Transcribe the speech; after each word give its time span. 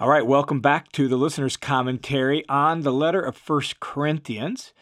All 0.00 0.08
right, 0.08 0.26
welcome 0.26 0.60
back 0.60 0.90
to 0.92 1.08
the 1.08 1.18
listener's 1.18 1.58
commentary 1.58 2.42
on 2.48 2.80
the 2.80 2.90
letter 2.90 3.20
of 3.20 3.36
First 3.36 3.80
Corinthians. 3.80 4.72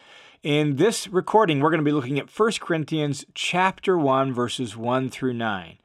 In 0.43 0.77
this 0.77 1.09
recording, 1.09 1.59
we're 1.59 1.71
going 1.71 1.81
to 1.81 1.85
be 1.85 1.91
looking 1.91 2.17
at 2.19 2.29
1 2.29 2.51
Corinthians 2.61 3.25
chapter 3.33 3.97
1 3.97 4.31
verses 4.31 4.77
1 4.77 5.09
through 5.09 5.33
9. 5.33 5.77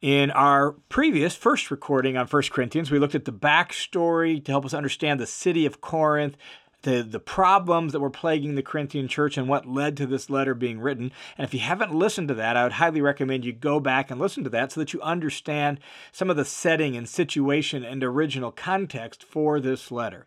In 0.00 0.30
our 0.30 0.72
previous 0.88 1.36
first 1.36 1.70
recording 1.70 2.16
on 2.16 2.26
1 2.26 2.42
Corinthians, 2.50 2.90
we 2.90 2.98
looked 2.98 3.14
at 3.14 3.26
the 3.26 3.34
backstory 3.34 4.42
to 4.42 4.50
help 4.50 4.64
us 4.64 4.72
understand 4.72 5.20
the 5.20 5.26
city 5.26 5.66
of 5.66 5.82
Corinth, 5.82 6.38
the, 6.82 7.02
the 7.02 7.20
problems 7.20 7.92
that 7.92 8.00
were 8.00 8.10
plaguing 8.10 8.54
the 8.54 8.62
Corinthian 8.62 9.08
church 9.08 9.36
and 9.36 9.48
what 9.48 9.66
led 9.66 9.96
to 9.96 10.06
this 10.06 10.30
letter 10.30 10.54
being 10.54 10.80
written. 10.80 11.12
And 11.36 11.44
if 11.44 11.52
you 11.52 11.60
haven't 11.60 11.94
listened 11.94 12.28
to 12.28 12.34
that, 12.34 12.56
I 12.56 12.62
would 12.62 12.72
highly 12.72 13.00
recommend 13.00 13.44
you 13.44 13.52
go 13.52 13.80
back 13.80 14.10
and 14.10 14.20
listen 14.20 14.44
to 14.44 14.50
that 14.50 14.72
so 14.72 14.80
that 14.80 14.92
you 14.92 15.00
understand 15.02 15.80
some 16.12 16.30
of 16.30 16.36
the 16.36 16.44
setting 16.44 16.96
and 16.96 17.08
situation 17.08 17.84
and 17.84 18.02
original 18.02 18.52
context 18.52 19.22
for 19.22 19.60
this 19.60 19.90
letter. 19.90 20.26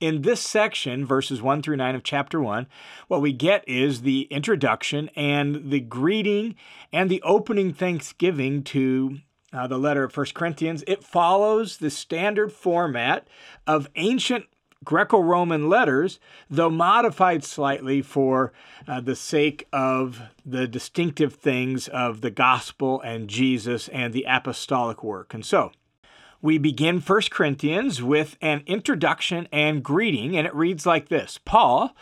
In 0.00 0.22
this 0.22 0.40
section, 0.40 1.06
verses 1.06 1.40
1 1.40 1.62
through 1.62 1.76
9 1.76 1.94
of 1.94 2.02
chapter 2.02 2.40
1, 2.40 2.66
what 3.08 3.22
we 3.22 3.32
get 3.32 3.66
is 3.68 4.02
the 4.02 4.22
introduction 4.22 5.08
and 5.14 5.70
the 5.70 5.80
greeting 5.80 6.56
and 6.92 7.10
the 7.10 7.22
opening 7.22 7.72
thanksgiving 7.72 8.62
to 8.64 9.18
uh, 9.52 9.68
the 9.68 9.78
letter 9.78 10.04
of 10.04 10.12
First 10.12 10.34
Corinthians. 10.34 10.82
It 10.86 11.04
follows 11.04 11.76
the 11.76 11.90
standard 11.90 12.52
format 12.52 13.28
of 13.66 13.88
ancient 13.94 14.46
Greco 14.84 15.20
Roman 15.20 15.68
letters, 15.68 16.20
though 16.50 16.70
modified 16.70 17.44
slightly 17.44 18.02
for 18.02 18.52
uh, 18.86 19.00
the 19.00 19.16
sake 19.16 19.66
of 19.72 20.20
the 20.44 20.68
distinctive 20.68 21.34
things 21.34 21.88
of 21.88 22.20
the 22.20 22.30
gospel 22.30 23.00
and 23.00 23.28
Jesus 23.28 23.88
and 23.88 24.12
the 24.12 24.26
apostolic 24.28 25.02
work. 25.02 25.34
And 25.34 25.44
so, 25.44 25.72
we 26.44 26.58
begin 26.58 27.00
1 27.00 27.20
Corinthians 27.30 28.02
with 28.02 28.36
an 28.42 28.62
introduction 28.66 29.48
and 29.50 29.82
greeting, 29.82 30.36
and 30.36 30.46
it 30.46 30.54
reads 30.54 30.84
like 30.84 31.08
this 31.08 31.38
Paul, 31.46 31.96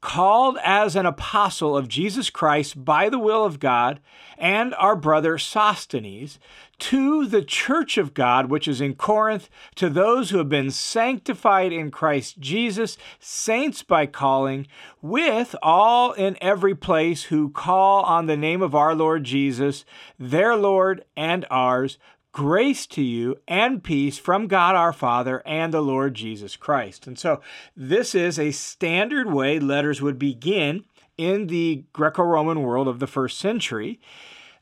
called 0.00 0.58
as 0.62 0.94
an 0.94 1.06
apostle 1.06 1.76
of 1.76 1.88
Jesus 1.88 2.30
Christ 2.30 2.84
by 2.84 3.08
the 3.08 3.18
will 3.18 3.44
of 3.44 3.58
God, 3.58 4.00
and 4.36 4.74
our 4.74 4.94
brother 4.94 5.38
Sosthenes, 5.38 6.38
to 6.78 7.26
the 7.26 7.42
church 7.42 7.98
of 7.98 8.14
God 8.14 8.48
which 8.48 8.68
is 8.68 8.80
in 8.80 8.94
Corinth, 8.94 9.50
to 9.74 9.90
those 9.90 10.30
who 10.30 10.38
have 10.38 10.48
been 10.48 10.70
sanctified 10.70 11.72
in 11.72 11.90
Christ 11.90 12.38
Jesus, 12.38 12.96
saints 13.18 13.82
by 13.82 14.06
calling, 14.06 14.68
with 15.02 15.56
all 15.62 16.12
in 16.12 16.36
every 16.40 16.74
place 16.74 17.24
who 17.24 17.50
call 17.50 18.04
on 18.04 18.26
the 18.26 18.36
name 18.36 18.62
of 18.62 18.76
our 18.76 18.94
Lord 18.94 19.24
Jesus, 19.24 19.84
their 20.18 20.54
Lord 20.54 21.04
and 21.16 21.44
ours, 21.50 21.98
grace 22.32 22.86
to 22.86 23.02
you 23.02 23.36
and 23.46 23.82
peace 23.82 24.18
from 24.18 24.46
God 24.46 24.74
our 24.74 24.92
Father 24.92 25.42
and 25.46 25.72
the 25.72 25.80
Lord 25.80 26.14
Jesus 26.14 26.56
Christ. 26.56 27.06
And 27.06 27.18
so, 27.18 27.40
this 27.76 28.14
is 28.14 28.38
a 28.38 28.50
standard 28.50 29.32
way 29.32 29.58
letters 29.58 30.00
would 30.02 30.18
begin 30.18 30.84
in 31.16 31.48
the 31.48 31.84
Greco 31.92 32.22
Roman 32.22 32.62
world 32.62 32.88
of 32.88 33.00
the 33.00 33.06
first 33.06 33.38
century. 33.38 34.00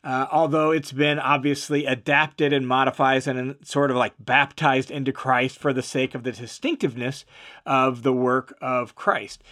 Uh, 0.02 0.28
although 0.30 0.70
it's 0.70 0.92
been 0.92 1.18
obviously 1.18 1.84
adapted 1.84 2.52
and 2.52 2.68
modified 2.68 3.26
and 3.26 3.56
sort 3.62 3.90
of 3.90 3.96
like 3.96 4.14
baptized 4.20 4.88
into 4.88 5.12
Christ 5.12 5.58
for 5.58 5.72
the 5.72 5.82
sake 5.82 6.14
of 6.14 6.22
the 6.22 6.30
distinctiveness 6.30 7.24
of 7.66 8.04
the 8.04 8.12
work 8.12 8.56
of 8.60 8.94
Christ. 8.94 9.42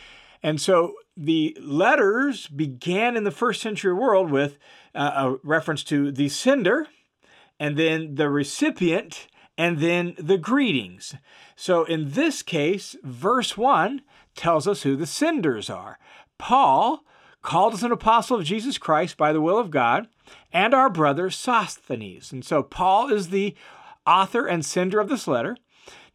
And 0.45 0.61
so 0.61 0.95
the 1.17 1.57
letters 1.61 2.47
began 2.47 3.17
in 3.17 3.25
the 3.25 3.33
first 3.33 3.63
century 3.63 3.95
world 3.95 4.31
with 4.31 4.59
uh, 4.95 5.11
a 5.17 5.37
reference 5.43 5.83
to 5.85 6.13
the 6.13 6.29
sender, 6.29 6.87
and 7.59 7.77
then 7.77 8.15
the 8.17 8.29
recipient, 8.29 9.27
and 9.57 9.79
then 9.79 10.15
the 10.19 10.39
greetings. 10.39 11.15
So 11.57 11.85
in 11.85 12.11
this 12.11 12.43
case, 12.43 12.97
verse 13.03 13.57
1 13.57 14.03
tells 14.35 14.67
us 14.67 14.83
who 14.83 14.97
the 14.97 15.07
senders 15.07 15.71
are. 15.71 15.99
Paul, 16.39 17.05
called 17.43 17.75
as 17.75 17.83
an 17.83 17.93
apostle 17.93 18.39
of 18.39 18.45
Jesus 18.45 18.79
Christ 18.79 19.17
by 19.17 19.33
the 19.33 19.41
will 19.41 19.59
of 19.59 19.71
God, 19.71 20.09
and 20.53 20.75
our 20.75 20.91
brother 20.91 21.31
Sosthenes. 21.31 22.33
And 22.33 22.45
so 22.45 22.63
Paul 22.63 23.13
is 23.13 23.29
the 23.29 23.55
author 24.07 24.47
and 24.47 24.65
sender 24.65 24.99
of 24.99 25.09
this 25.09 25.29
letter. 25.29 25.57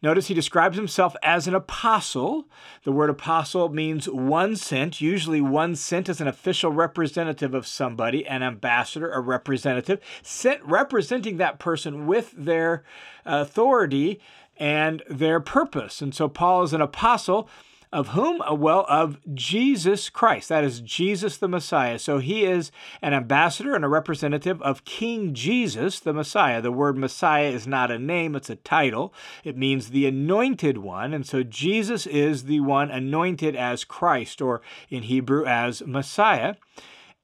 Notice 0.02 0.28
he 0.28 0.34
describes 0.34 0.76
himself 0.76 1.14
as 1.22 1.46
an 1.46 1.54
apostle. 1.54 2.46
The 2.84 2.92
word 2.92 3.10
apostle 3.10 3.68
means 3.68 4.08
one 4.08 4.56
sent, 4.56 5.00
usually 5.00 5.40
one 5.40 5.76
sent 5.76 6.08
as 6.08 6.20
an 6.20 6.28
official 6.28 6.72
representative 6.72 7.52
of 7.52 7.66
somebody, 7.66 8.26
an 8.26 8.42
ambassador, 8.42 9.10
a 9.10 9.20
representative, 9.20 10.00
sent 10.22 10.64
representing 10.64 11.36
that 11.36 11.58
person 11.58 12.06
with 12.06 12.32
their 12.32 12.82
authority 13.26 14.20
and 14.56 15.02
their 15.08 15.40
purpose. 15.40 16.00
And 16.00 16.14
so 16.14 16.28
Paul 16.28 16.62
is 16.62 16.72
an 16.72 16.80
apostle 16.80 17.48
of 17.92 18.08
whom? 18.08 18.40
Uh, 18.42 18.54
well, 18.54 18.86
of 18.88 19.18
Jesus 19.34 20.08
Christ. 20.10 20.48
That 20.48 20.64
is 20.64 20.80
Jesus 20.80 21.36
the 21.36 21.48
Messiah. 21.48 21.98
So 21.98 22.18
he 22.18 22.44
is 22.44 22.70
an 23.02 23.14
ambassador 23.14 23.74
and 23.74 23.84
a 23.84 23.88
representative 23.88 24.62
of 24.62 24.84
King 24.84 25.34
Jesus 25.34 25.98
the 25.98 26.12
Messiah. 26.12 26.60
The 26.60 26.70
word 26.70 26.96
Messiah 26.96 27.48
is 27.48 27.66
not 27.66 27.90
a 27.90 27.98
name, 27.98 28.36
it's 28.36 28.50
a 28.50 28.56
title. 28.56 29.12
It 29.42 29.56
means 29.56 29.90
the 29.90 30.06
anointed 30.06 30.78
one. 30.78 31.12
And 31.12 31.26
so 31.26 31.42
Jesus 31.42 32.06
is 32.06 32.44
the 32.44 32.60
one 32.60 32.90
anointed 32.90 33.56
as 33.56 33.84
Christ, 33.84 34.40
or 34.40 34.62
in 34.88 35.04
Hebrew 35.04 35.44
as 35.44 35.82
Messiah. 35.84 36.54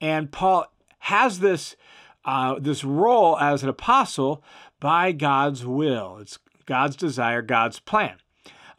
And 0.01 0.31
Paul 0.31 0.65
has 0.99 1.39
this. 1.39 1.75
Uh, 2.25 2.59
this 2.59 2.83
role 2.83 3.39
as 3.39 3.63
an 3.63 3.69
apostle 3.69 4.43
by 4.81 5.13
God's 5.13 5.65
will. 5.65 6.17
It's 6.17 6.37
God's 6.65 6.97
desire, 6.97 7.41
God's 7.41 7.79
plan. 7.79 8.17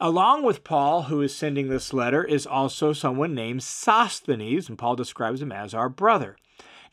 Along 0.01 0.43
with 0.43 0.63
Paul, 0.63 1.03
who 1.03 1.21
is 1.21 1.35
sending 1.35 1.67
this 1.67 1.93
letter, 1.93 2.23
is 2.23 2.47
also 2.47 2.93
someone 2.93 3.35
named 3.35 3.63
Sosthenes, 3.63 4.69
and 4.69 4.77
Paul 4.77 4.95
describes 4.95 5.41
him 5.41 5.51
as 5.51 5.73
our 5.73 5.89
brother. 5.89 6.37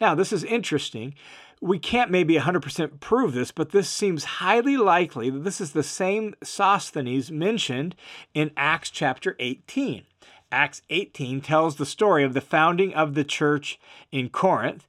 Now, 0.01 0.17
this 0.17 0.33
is 0.33 0.43
interesting. 0.43 1.15
We 1.61 1.79
can't 1.79 2.11
maybe 2.11 2.35
100% 2.35 2.99
prove 2.99 3.33
this, 3.33 3.53
but 3.53 3.71
this 3.71 3.89
seems 3.89 4.25
highly 4.25 4.77
likely 4.77 5.31
that 5.31 5.45
this 5.45 5.61
is 5.61 5.71
the 5.71 5.85
same 5.85 6.35
Sosthenes 6.43 7.31
mentioned 7.31 7.95
in 8.35 8.51
Acts 8.57 8.91
chapter 8.91 9.37
18. 9.39 10.05
Acts 10.51 10.83
18 10.91 11.41
tells 11.41 11.77
the 11.77 11.87
story 11.87 12.25
of 12.25 12.35
the 12.35 12.41
founding 12.41 12.93
of 12.93 13.15
the 13.15 13.25
church 13.25 13.79
in 14.11 14.29
Corinth, 14.31 14.89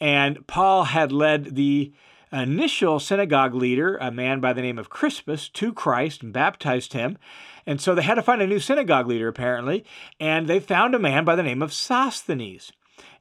and 0.00 0.46
Paul 0.46 0.84
had 0.84 1.10
led 1.10 1.56
the 1.56 1.92
initial 2.32 2.98
synagogue 2.98 3.54
leader, 3.54 3.96
a 3.96 4.10
man 4.10 4.40
by 4.40 4.52
the 4.52 4.62
name 4.62 4.78
of 4.78 4.90
Crispus, 4.90 5.48
to 5.50 5.72
Christ 5.72 6.22
and 6.22 6.32
baptized 6.32 6.92
him. 6.92 7.18
And 7.66 7.80
so 7.80 7.94
they 7.94 8.02
had 8.02 8.14
to 8.14 8.22
find 8.22 8.42
a 8.42 8.46
new 8.46 8.60
synagogue 8.60 9.06
leader, 9.06 9.28
apparently, 9.28 9.84
and 10.20 10.46
they 10.46 10.60
found 10.60 10.94
a 10.94 10.98
man 10.98 11.24
by 11.24 11.36
the 11.36 11.42
name 11.42 11.62
of 11.62 11.72
Sosthenes. 11.72 12.72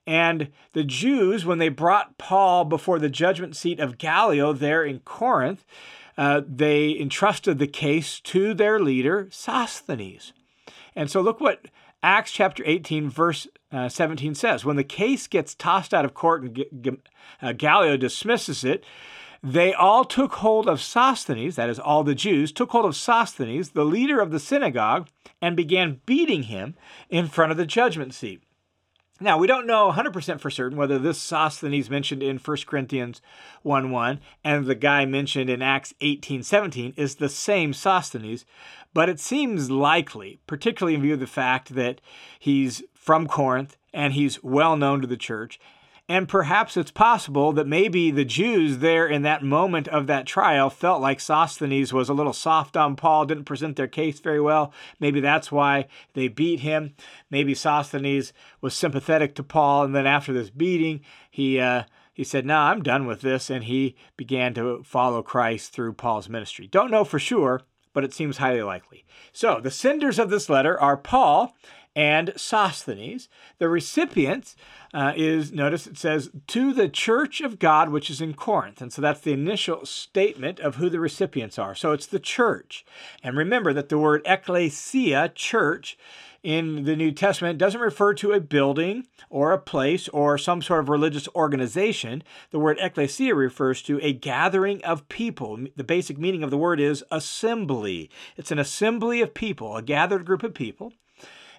And 0.07 0.51
the 0.73 0.83
Jews, 0.83 1.45
when 1.45 1.57
they 1.57 1.69
brought 1.69 2.17
Paul 2.17 2.65
before 2.65 2.99
the 2.99 3.09
judgment 3.09 3.55
seat 3.55 3.79
of 3.79 3.97
Gallio 3.97 4.53
there 4.53 4.83
in 4.83 4.99
Corinth, 4.99 5.65
uh, 6.17 6.41
they 6.47 6.97
entrusted 6.97 7.57
the 7.57 7.67
case 7.67 8.19
to 8.21 8.53
their 8.53 8.79
leader, 8.79 9.27
Sosthenes. 9.31 10.33
And 10.95 11.09
so 11.09 11.21
look 11.21 11.41
what 11.41 11.65
Acts 12.05 12.31
chapter 12.31 12.61
18, 12.67 13.09
verse 13.09 13.47
uh, 13.71 13.89
17 13.89 14.35
says. 14.35 14.63
When 14.63 14.75
the 14.75 14.83
case 14.83 15.25
gets 15.25 15.55
tossed 15.55 15.91
out 15.91 16.05
of 16.05 16.13
court 16.13 16.43
and 16.43 16.55
G- 16.55 16.69
G- 16.79 17.01
uh, 17.41 17.53
Gallio 17.53 17.97
dismisses 17.97 18.63
it, 18.63 18.83
they 19.41 19.73
all 19.73 20.05
took 20.05 20.33
hold 20.33 20.69
of 20.69 20.81
Sosthenes, 20.81 21.55
that 21.55 21.67
is, 21.67 21.79
all 21.79 22.03
the 22.03 22.13
Jews, 22.13 22.51
took 22.51 22.69
hold 22.69 22.85
of 22.85 22.95
Sosthenes, 22.95 23.71
the 23.71 23.83
leader 23.83 24.21
of 24.21 24.29
the 24.29 24.39
synagogue, 24.39 25.07
and 25.41 25.57
began 25.57 26.01
beating 26.05 26.43
him 26.43 26.75
in 27.09 27.27
front 27.27 27.51
of 27.51 27.57
the 27.57 27.65
judgment 27.65 28.13
seat. 28.13 28.43
Now, 29.19 29.37
we 29.37 29.47
don't 29.47 29.65
know 29.65 29.91
100% 29.91 30.41
for 30.41 30.49
certain 30.49 30.77
whether 30.77 30.99
this 30.99 31.17
Sosthenes 31.17 31.89
mentioned 31.89 32.21
in 32.21 32.37
1 32.37 32.57
Corinthians 32.67 33.21
1 33.63 33.89
1 33.89 34.19
and 34.43 34.65
the 34.65 34.75
guy 34.75 35.05
mentioned 35.05 35.49
in 35.49 35.61
Acts 35.61 35.93
18 36.01 36.43
17 36.43 36.93
is 36.97 37.15
the 37.15 37.29
same 37.29 37.71
Sosthenes, 37.71 38.45
but 38.95 39.09
it 39.09 39.19
seems 39.19 39.69
likely, 39.69 40.39
particularly 40.47 40.95
in 40.95 41.01
view 41.01 41.13
of 41.15 41.19
the 41.19 41.27
fact 41.27 41.75
that 41.75 41.99
he's 42.39 42.81
from 42.93 43.27
Corinth 43.27 43.75
and 43.93 44.13
he's 44.13 44.41
well 44.41 44.77
known 44.77 45.01
to 45.01 45.07
the 45.07 45.17
church, 45.17 45.59
and 46.07 46.29
perhaps 46.29 46.77
it's 46.77 46.91
possible 46.91 47.51
that 47.51 47.67
maybe 47.67 48.09
the 48.09 48.23
Jews 48.23 48.77
there 48.77 49.05
in 49.05 49.23
that 49.23 49.43
moment 49.43 49.89
of 49.89 50.07
that 50.07 50.25
trial 50.25 50.69
felt 50.69 51.01
like 51.01 51.19
Sosthenes 51.19 51.91
was 51.91 52.07
a 52.07 52.13
little 52.13 52.31
soft 52.31 52.77
on 52.77 52.95
Paul, 52.95 53.25
didn't 53.25 53.43
present 53.43 53.75
their 53.75 53.87
case 53.87 54.19
very 54.21 54.39
well. 54.39 54.71
Maybe 54.99 55.19
that's 55.19 55.51
why 55.51 55.87
they 56.13 56.29
beat 56.29 56.61
him. 56.61 56.93
Maybe 57.29 57.53
Sosthenes 57.53 58.31
was 58.61 58.73
sympathetic 58.73 59.35
to 59.35 59.43
Paul, 59.43 59.83
and 59.83 59.93
then 59.93 60.07
after 60.07 60.31
this 60.31 60.49
beating, 60.49 61.01
he 61.29 61.59
uh, 61.59 61.83
he 62.13 62.23
said, 62.23 62.45
"No, 62.45 62.59
I'm 62.59 62.81
done 62.81 63.07
with 63.07 63.19
this," 63.19 63.49
and 63.49 63.65
he 63.65 63.97
began 64.15 64.53
to 64.53 64.83
follow 64.83 65.21
Christ 65.21 65.73
through 65.73 65.93
Paul's 65.93 66.29
ministry. 66.29 66.67
Don't 66.67 66.91
know 66.91 67.03
for 67.03 67.19
sure, 67.19 67.61
but 67.95 68.03
it 68.03 68.13
seems 68.13 68.37
highly 68.37 68.61
likely. 68.61 69.05
So 69.33 69.59
the 69.59 69.71
senders 69.71 70.19
of 70.19 70.29
this 70.29 70.49
letter 70.49 70.79
are 70.79 70.97
Paul 70.97 71.55
and 71.95 72.33
Sosthenes. 72.35 73.29
The 73.57 73.69
recipients 73.69 74.55
uh, 74.93 75.13
is, 75.15 75.51
notice 75.51 75.87
it 75.87 75.97
says, 75.97 76.29
to 76.47 76.73
the 76.73 76.89
church 76.89 77.41
of 77.41 77.57
God 77.57 77.89
which 77.89 78.09
is 78.09 78.21
in 78.21 78.33
Corinth. 78.33 78.81
And 78.81 78.91
so 78.91 79.01
that's 79.01 79.21
the 79.21 79.33
initial 79.33 79.85
statement 79.85 80.59
of 80.59 80.75
who 80.75 80.89
the 80.89 80.99
recipients 80.99 81.57
are. 81.57 81.73
So 81.73 81.93
it's 81.93 82.05
the 82.05 82.19
church. 82.19 82.85
And 83.23 83.37
remember 83.37 83.73
that 83.73 83.89
the 83.89 83.97
word 83.97 84.21
ecclesia, 84.25 85.31
church, 85.33 85.97
in 86.45 86.83
the 86.83 86.95
New 86.95 87.11
Testament 87.11 87.57
doesn't 87.57 87.81
refer 87.81 88.13
to 88.13 88.31
a 88.31 88.39
building 88.39 89.07
or 89.31 89.51
a 89.51 89.57
place 89.57 90.07
or 90.09 90.37
some 90.37 90.61
sort 90.61 90.81
of 90.81 90.89
religious 90.89 91.27
organization. 91.29 92.21
The 92.51 92.59
word 92.59 92.77
ecclesia 92.79 93.33
refers 93.33 93.81
to 93.81 93.99
a 94.03 94.13
gathering 94.13 94.83
of 94.85 95.09
people. 95.09 95.57
The 95.75 95.83
basic 95.83 96.19
meaning 96.19 96.43
of 96.43 96.51
the 96.51 96.57
word 96.57 96.79
is 96.79 97.03
assembly. 97.09 98.11
It's 98.37 98.51
an 98.51 98.59
assembly 98.59 99.21
of 99.21 99.33
people, 99.33 99.75
a 99.75 99.81
gathered 99.81 100.23
group 100.23 100.43
of 100.43 100.53
people. 100.53 100.93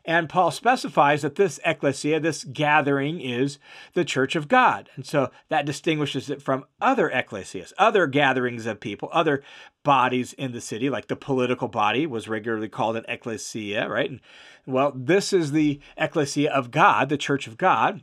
And 0.07 0.29
Paul 0.29 0.53
specifies 0.53 1.23
that 1.23 1.35
this 1.35 1.59
ecclesia, 1.65 2.21
this 2.21 2.45
gathering, 2.45 3.21
is 3.21 3.59
the 3.95 4.05
church 4.05 4.37
of 4.37 4.47
God. 4.47 4.89
And 4.95 5.05
so 5.05 5.31
that 5.49 5.67
distinguishes 5.67 6.31
it 6.31 6.41
from 6.41 6.65
other 6.81 7.11
ecclesias, 7.11 7.73
other 7.77 8.07
gatherings 8.07 8.67
of 8.67 8.79
people, 8.79 9.09
other 9.13 9.43
bodies 9.83 10.33
in 10.35 10.53
the 10.53 10.61
city, 10.61 10.89
like 10.89 11.09
the 11.09 11.17
political 11.17 11.67
body 11.67 12.07
was 12.07 12.29
regularly 12.29 12.69
called 12.69 12.97
an 12.97 13.05
ecclesia, 13.09 13.89
right? 13.89 14.11
And, 14.11 14.21
well, 14.65 14.93
this 14.95 15.33
is 15.33 15.51
the 15.51 15.81
ecclesia 15.97 16.53
of 16.53 16.71
God, 16.71 17.09
the 17.09 17.19
church 17.19 17.49
of 17.49 17.59
God. 17.59 18.03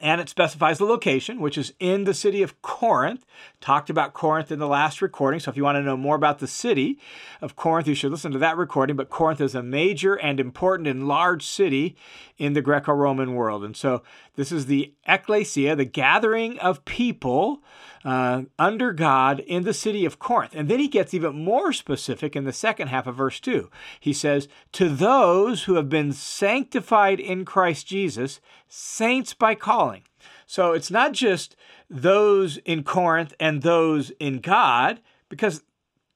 And 0.00 0.20
it 0.20 0.28
specifies 0.28 0.78
the 0.78 0.84
location, 0.84 1.40
which 1.40 1.58
is 1.58 1.72
in 1.80 2.04
the 2.04 2.14
city 2.14 2.42
of 2.42 2.60
Corinth. 2.62 3.24
Talked 3.60 3.90
about 3.90 4.14
Corinth 4.14 4.52
in 4.52 4.58
the 4.58 4.68
last 4.68 5.02
recording. 5.02 5.40
So 5.40 5.50
if 5.50 5.56
you 5.56 5.64
want 5.64 5.76
to 5.76 5.82
know 5.82 5.96
more 5.96 6.16
about 6.16 6.38
the 6.38 6.46
city 6.46 6.98
of 7.40 7.56
Corinth, 7.56 7.88
you 7.88 7.94
should 7.94 8.12
listen 8.12 8.32
to 8.32 8.38
that 8.38 8.56
recording. 8.56 8.96
But 8.96 9.10
Corinth 9.10 9.40
is 9.40 9.54
a 9.54 9.62
major 9.62 10.14
and 10.14 10.38
important 10.38 10.88
and 10.88 11.08
large 11.08 11.44
city 11.44 11.96
in 12.36 12.52
the 12.52 12.62
Greco 12.62 12.92
Roman 12.92 13.34
world. 13.34 13.64
And 13.64 13.76
so 13.76 14.02
this 14.36 14.52
is 14.52 14.66
the 14.66 14.94
ecclesia, 15.06 15.74
the 15.74 15.84
gathering 15.84 16.58
of 16.60 16.84
people 16.84 17.62
uh, 18.04 18.42
under 18.58 18.92
God 18.92 19.40
in 19.40 19.64
the 19.64 19.74
city 19.74 20.04
of 20.04 20.18
Corinth. 20.18 20.54
And 20.54 20.68
then 20.68 20.78
he 20.78 20.88
gets 20.88 21.14
even 21.14 21.44
more 21.44 21.72
specific 21.72 22.36
in 22.36 22.44
the 22.44 22.52
second 22.52 22.88
half 22.88 23.06
of 23.06 23.16
verse 23.16 23.40
2. 23.40 23.70
He 23.98 24.12
says, 24.12 24.48
To 24.72 24.88
those 24.88 25.64
who 25.64 25.74
have 25.74 25.88
been 25.88 26.12
sanctified 26.12 27.20
in 27.20 27.44
Christ 27.44 27.86
Jesus, 27.86 28.40
saints 28.68 29.34
by 29.34 29.54
calling. 29.54 30.02
So 30.46 30.72
it's 30.72 30.90
not 30.90 31.12
just 31.12 31.56
those 31.90 32.56
in 32.58 32.82
Corinth 32.82 33.34
and 33.38 33.62
those 33.62 34.10
in 34.18 34.40
God, 34.40 35.00
because 35.28 35.62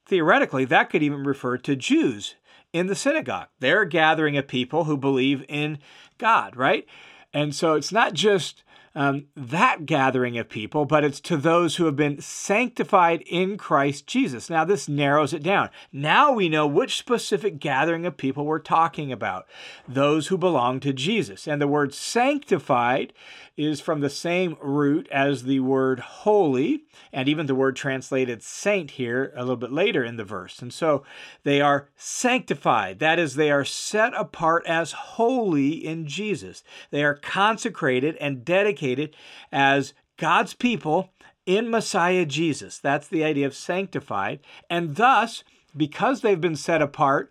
theoretically 0.07 0.65
that 0.65 0.91
could 0.91 1.03
even 1.03 1.25
refer 1.25 1.59
to 1.59 1.77
Jews 1.77 2.35
in 2.73 2.87
the 2.87 2.95
synagogue. 2.95 3.49
They're 3.61 3.83
a 3.83 3.89
gathering 3.89 4.37
of 4.37 4.49
people 4.49 4.85
who 4.85 4.97
believe 4.97 5.45
in 5.49 5.79
God, 6.19 6.57
right? 6.57 6.87
And 7.35 7.55
so 7.55 7.75
it's 7.75 7.93
not 7.93 8.15
just 8.15 8.63
um, 8.95 9.27
that 9.35 9.87
gathering 9.87 10.39
of 10.39 10.49
people, 10.49 10.85
but 10.85 11.05
it's 11.05 11.21
to 11.21 11.37
those 11.37 11.77
who 11.77 11.87
have 11.87 11.97
been 11.97 12.21
sanctified 12.21 13.23
in 13.27 13.57
Christ 13.57 14.07
Jesus. 14.07 14.51
Now, 14.51 14.65
this 14.65 14.89
narrows 14.89 15.33
it 15.33 15.43
down. 15.43 15.71
Now 15.93 16.33
we 16.33 16.49
know 16.49 16.67
which 16.67 16.99
specific 16.99 17.59
gathering 17.59 18.05
of 18.07 18.17
people 18.17 18.45
we're 18.45 18.59
talking 18.59 19.11
about 19.11 19.47
those 19.89 20.29
who 20.29 20.37
belong 20.37 20.81
to 20.81 20.93
Jesus. 20.93 21.49
And 21.49 21.61
the 21.61 21.69
word 21.69 21.95
sanctified 21.95 23.13
is 23.57 23.81
from 23.81 24.01
the 24.01 24.11
same 24.11 24.57
root 24.61 25.09
as 25.11 25.45
the 25.45 25.61
word 25.61 26.01
holy, 26.01 26.85
and 27.13 27.29
even 27.29 27.47
the 27.47 27.55
word 27.55 27.77
translated 27.77 28.43
saint 28.43 28.93
here 28.93 29.33
a 29.37 29.41
little 29.41 29.57
bit 29.57 29.73
later 29.73 30.05
in 30.05 30.17
the 30.17 30.25
verse. 30.25 30.61
And 30.61 30.73
so 30.73 31.05
they 31.45 31.61
are 31.61 31.89
sanctified. 31.97 32.99
That 32.99 33.19
is, 33.19 33.35
they 33.35 33.51
are 33.51 33.65
set 33.65 34.15
apart 34.15 34.65
as 34.67 34.93
holy 34.93 35.73
in 35.73 36.07
Jesus. 36.07 36.63
They 36.91 37.05
are 37.05 37.15
consecrated 37.15 38.17
and 38.17 38.45
dedicated 38.45 39.15
as 39.51 39.95
God's 40.17 40.55
people 40.55 41.11
in 41.47 41.71
Messiah 41.71 42.25
Jesus. 42.25 42.79
That's 42.79 43.09
the 43.09 43.25
idea 43.25 43.47
of 43.47 43.55
sanctified. 43.55 44.41
And 44.71 44.97
thus, 44.97 45.45
because 45.77 46.21
they've 46.21 46.41
been 46.41 46.57
set 46.57 46.83
apart, 46.83 47.31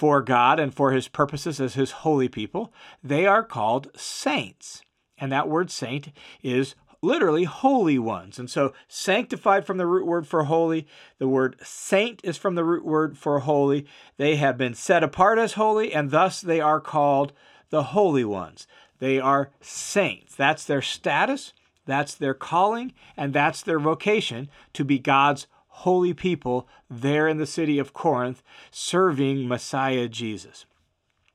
for 0.00 0.22
God 0.22 0.58
and 0.58 0.74
for 0.74 0.92
his 0.92 1.08
purposes 1.08 1.60
as 1.60 1.74
his 1.74 1.90
holy 1.90 2.26
people, 2.26 2.72
they 3.04 3.26
are 3.26 3.44
called 3.44 3.90
saints. 3.94 4.80
And 5.18 5.30
that 5.30 5.46
word 5.46 5.70
saint 5.70 6.08
is 6.42 6.74
literally 7.02 7.44
holy 7.44 7.98
ones. 7.98 8.38
And 8.38 8.50
so 8.50 8.72
sanctified 8.88 9.66
from 9.66 9.78
the 9.78 9.86
root 9.86 10.06
word 10.06 10.26
for 10.26 10.44
holy, 10.44 10.86
the 11.18 11.28
word 11.28 11.56
saint 11.62 12.20
is 12.24 12.36
from 12.36 12.54
the 12.54 12.64
root 12.64 12.84
word 12.84 13.16
for 13.16 13.40
holy. 13.40 13.86
They 14.16 14.36
have 14.36 14.58
been 14.58 14.74
set 14.74 15.02
apart 15.02 15.38
as 15.38 15.54
holy, 15.54 15.92
and 15.92 16.10
thus 16.10 16.40
they 16.40 16.60
are 16.60 16.80
called 16.80 17.32
the 17.70 17.84
holy 17.84 18.24
ones. 18.24 18.66
They 18.98 19.18
are 19.18 19.50
saints. 19.60 20.34
That's 20.34 20.64
their 20.64 20.82
status, 20.82 21.52
that's 21.86 22.14
their 22.14 22.34
calling, 22.34 22.92
and 23.16 23.32
that's 23.32 23.62
their 23.62 23.80
vocation 23.80 24.48
to 24.74 24.84
be 24.84 24.98
God's 24.98 25.46
holy 25.68 26.12
people 26.12 26.68
there 26.90 27.26
in 27.26 27.38
the 27.38 27.46
city 27.46 27.78
of 27.78 27.94
Corinth, 27.94 28.42
serving 28.70 29.48
Messiah 29.48 30.08
Jesus. 30.08 30.66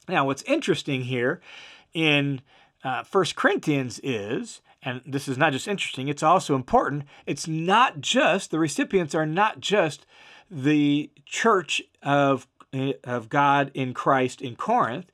Now, 0.08 0.26
what's 0.26 0.44
interesting 0.44 1.06
here 1.06 1.42
in 1.94 2.42
uh, 2.84 3.04
First 3.04 3.36
Corinthians 3.36 4.00
is, 4.04 4.62
and 4.86 5.02
this 5.06 5.28
is 5.28 5.38
not 5.38 5.52
just 5.52 5.68
interesting, 5.68 6.08
it's 6.08 6.24
also 6.24 6.56
important. 6.56 7.04
It's 7.26 7.48
not 7.48 8.00
just, 8.00 8.52
the 8.52 8.60
recipients 8.60 9.16
are 9.16 9.26
not 9.26 9.60
just 9.60 10.06
the 10.50 11.10
church 11.26 11.82
of, 12.04 12.48
eh, 12.72 12.94
of 13.04 13.28
God 13.28 13.72
in 13.74 13.96
Christ 13.96 14.42
in 14.42 14.56
Corinth. 14.56 15.12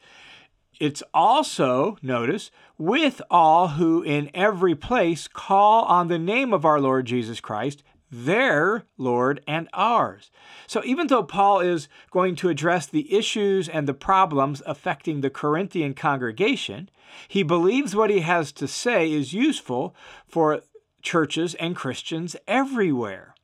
It's 0.79 1.01
also, 1.13 1.97
notice, 2.01 2.51
with 2.77 3.21
all 3.31 3.69
who 3.69 4.01
in 4.01 4.29
every 4.33 4.75
place 4.75 5.27
call 5.27 5.83
on 5.85 6.09
the 6.09 6.19
name 6.19 6.53
of 6.53 6.65
our 6.65 6.81
Lord 6.81 7.05
Jesus 7.05 7.39
Christ 7.39 7.83
their 8.11 8.83
Lord 8.97 9.41
and 9.47 9.69
ours. 9.73 10.29
So 10.67 10.83
even 10.83 11.07
though 11.07 11.23
Paul 11.23 11.61
is 11.61 11.87
going 12.11 12.35
to 12.37 12.49
address 12.49 12.85
the 12.85 13.13
issues 13.13 13.69
and 13.69 13.87
the 13.87 13.93
problems 13.93 14.61
affecting 14.65 15.21
the 15.21 15.29
Corinthian 15.29 15.93
congregation, 15.93 16.89
he 17.27 17.43
believes 17.43 17.95
what 17.95 18.09
he 18.09 18.19
has 18.19 18.51
to 18.53 18.67
say 18.67 19.11
is 19.11 19.33
useful 19.33 19.95
for 20.27 20.61
churches 21.01 21.55
and 21.55 21.75
Christians 21.75 22.35
everywhere. 22.47 23.35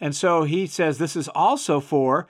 And 0.00 0.14
so 0.14 0.42
he 0.42 0.66
says 0.66 0.98
this 0.98 1.16
is 1.16 1.28
also 1.28 1.80
for 1.80 2.26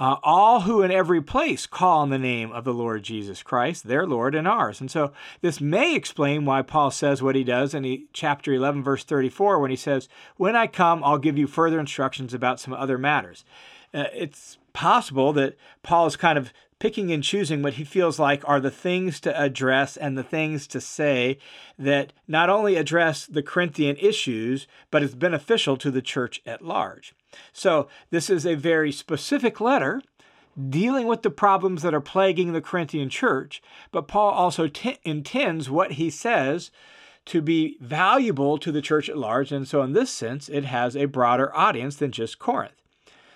uh, 0.00 0.16
all 0.22 0.62
who 0.62 0.80
in 0.80 0.90
every 0.90 1.20
place 1.20 1.66
call 1.66 2.00
on 2.00 2.08
the 2.08 2.18
name 2.18 2.50
of 2.52 2.64
the 2.64 2.72
Lord 2.72 3.02
Jesus 3.02 3.42
Christ, 3.42 3.86
their 3.86 4.06
Lord 4.06 4.34
and 4.34 4.48
ours. 4.48 4.80
And 4.80 4.90
so 4.90 5.12
this 5.42 5.60
may 5.60 5.94
explain 5.94 6.46
why 6.46 6.62
Paul 6.62 6.90
says 6.90 7.22
what 7.22 7.36
he 7.36 7.44
does 7.44 7.74
in 7.74 7.84
he, 7.84 8.06
chapter 8.14 8.54
11, 8.54 8.82
verse 8.82 9.04
34, 9.04 9.60
when 9.60 9.70
he 9.70 9.76
says, 9.76 10.08
When 10.38 10.56
I 10.56 10.68
come, 10.68 11.04
I'll 11.04 11.18
give 11.18 11.36
you 11.36 11.46
further 11.46 11.78
instructions 11.78 12.32
about 12.32 12.58
some 12.58 12.72
other 12.72 12.96
matters. 12.96 13.44
Uh, 13.92 14.04
it's 14.14 14.56
possible 14.72 15.32
that 15.34 15.56
Paul 15.82 16.06
is 16.06 16.16
kind 16.16 16.38
of 16.38 16.52
picking 16.80 17.12
and 17.12 17.22
choosing 17.22 17.62
what 17.62 17.74
he 17.74 17.84
feels 17.84 18.18
like 18.18 18.42
are 18.48 18.58
the 18.58 18.70
things 18.70 19.20
to 19.20 19.40
address 19.40 19.96
and 19.96 20.18
the 20.18 20.24
things 20.24 20.66
to 20.66 20.80
say 20.80 21.38
that 21.78 22.12
not 22.26 22.50
only 22.50 22.74
address 22.74 23.26
the 23.26 23.42
Corinthian 23.42 23.96
issues, 23.96 24.66
but 24.90 25.02
is 25.02 25.14
beneficial 25.14 25.76
to 25.76 25.90
the 25.90 26.02
church 26.02 26.40
at 26.44 26.62
large. 26.64 27.14
So, 27.52 27.88
this 28.10 28.28
is 28.28 28.44
a 28.44 28.56
very 28.56 28.90
specific 28.90 29.60
letter 29.60 30.02
dealing 30.68 31.06
with 31.06 31.22
the 31.22 31.30
problems 31.30 31.82
that 31.82 31.94
are 31.94 32.00
plaguing 32.00 32.52
the 32.52 32.60
Corinthian 32.60 33.08
church, 33.08 33.62
but 33.92 34.08
Paul 34.08 34.30
also 34.30 34.66
t- 34.66 34.98
intends 35.04 35.70
what 35.70 35.92
he 35.92 36.10
says 36.10 36.72
to 37.26 37.40
be 37.40 37.76
valuable 37.80 38.58
to 38.58 38.72
the 38.72 38.82
church 38.82 39.08
at 39.08 39.18
large. 39.18 39.52
And 39.52 39.68
so, 39.68 39.82
in 39.82 39.92
this 39.92 40.10
sense, 40.10 40.48
it 40.48 40.64
has 40.64 40.96
a 40.96 41.04
broader 41.04 41.54
audience 41.56 41.96
than 41.96 42.10
just 42.10 42.38
Corinth. 42.38 42.72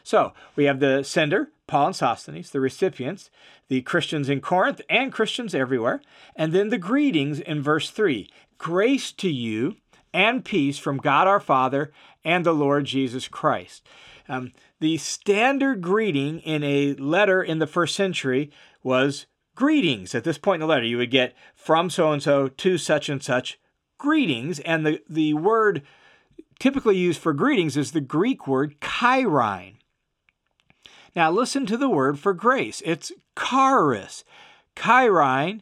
So, 0.05 0.35
we 0.55 0.65
have 0.65 0.81
the 0.81 1.03
sender, 1.03 1.49
Paul 1.67 1.89
and 1.89 1.97
Sosthenes, 1.97 2.51
the 2.51 2.61
recipients, 2.61 3.31
the 3.69 3.81
Christians 3.81 4.29
in 4.29 4.43
Corinth 4.43 4.83
and 4.91 5.11
Christians 5.11 5.55
everywhere, 5.55 6.03
and 6.37 6.53
then 6.53 6.69
the 6.69 6.79
greetings 6.79 7.41
in 7.41 7.63
verse 7.63 7.91
3 7.91 8.29
Grace 8.59 9.11
to 9.13 9.31
you 9.31 9.77
and 10.13 10.45
peace 10.45 10.79
from 10.79 10.99
God 10.99 11.27
our 11.27 11.41
Father 11.41 11.91
and 12.23 12.45
the 12.45 12.53
Lord 12.53 12.85
Jesus 12.85 13.29
Christ. 13.29 13.87
Um, 14.29 14.53
the 14.79 14.99
standard 14.99 15.81
greeting 15.81 16.39
in 16.41 16.63
a 16.63 16.95
letter 16.95 17.43
in 17.43 17.59
the 17.59 17.67
first 17.67 17.97
century 17.97 18.51
was 18.83 19.27
greetings. 19.55 20.15
At 20.15 20.25
this 20.25 20.39
point 20.39 20.63
in 20.63 20.69
the 20.69 20.73
letter, 20.73 20.85
you 20.85 20.99
would 20.99 21.11
get 21.11 21.35
from 21.55 21.89
so 21.89 22.13
and 22.13 22.23
so 22.23 22.49
to 22.49 22.79
such 22.79 23.09
and 23.09 23.23
such 23.23 23.59
greetings. 23.99 24.61
And 24.61 24.87
the, 24.87 25.01
the 25.09 25.35
word 25.35 25.83
typically 26.59 26.97
used 26.97 27.21
for 27.21 27.33
greetings 27.33 27.77
is 27.77 27.93
the 27.93 28.01
Greek 28.01 28.47
word 28.47 28.79
chairein. 28.81 29.77
Now 31.15 31.31
listen 31.31 31.67
to 31.67 31.77
the 31.77 31.89
word 31.89 32.19
for 32.19 32.35
grace. 32.35 32.83
It's 32.85 33.13
charis. 33.39 34.25
Chairein, 34.77 35.61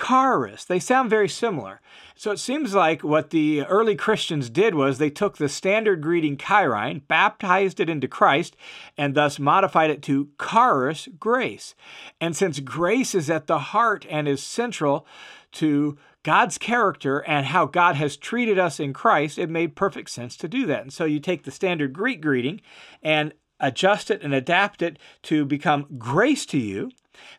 charis. 0.00 0.64
They 0.64 0.78
sound 0.78 1.10
very 1.10 1.28
similar. 1.28 1.80
So 2.16 2.30
it 2.30 2.38
seems 2.38 2.74
like 2.74 3.02
what 3.02 3.30
the 3.30 3.62
early 3.62 3.96
Christians 3.96 4.48
did 4.48 4.74
was 4.74 4.98
they 4.98 5.10
took 5.10 5.36
the 5.36 5.48
standard 5.48 6.00
greeting 6.00 6.36
chairein, 6.36 7.02
baptized 7.08 7.80
it 7.80 7.90
into 7.90 8.06
Christ, 8.06 8.56
and 8.96 9.14
thus 9.14 9.38
modified 9.38 9.90
it 9.90 10.02
to 10.02 10.30
charis, 10.40 11.08
grace. 11.18 11.74
And 12.20 12.36
since 12.36 12.60
grace 12.60 13.14
is 13.14 13.28
at 13.28 13.48
the 13.48 13.58
heart 13.58 14.06
and 14.08 14.28
is 14.28 14.42
central 14.42 15.06
to 15.52 15.98
God's 16.22 16.56
character 16.56 17.18
and 17.18 17.46
how 17.46 17.66
God 17.66 17.96
has 17.96 18.16
treated 18.16 18.58
us 18.58 18.80
in 18.80 18.92
Christ, 18.92 19.38
it 19.38 19.50
made 19.50 19.76
perfect 19.76 20.10
sense 20.10 20.36
to 20.38 20.48
do 20.48 20.66
that. 20.66 20.82
And 20.82 20.92
so 20.92 21.04
you 21.04 21.20
take 21.20 21.42
the 21.42 21.50
standard 21.50 21.92
Greek 21.92 22.20
greeting 22.20 22.60
and 23.02 23.34
adjust 23.60 24.10
it 24.10 24.22
and 24.22 24.34
adapt 24.34 24.82
it 24.82 24.98
to 25.22 25.44
become 25.44 25.86
grace 25.98 26.46
to 26.46 26.58
you. 26.58 26.90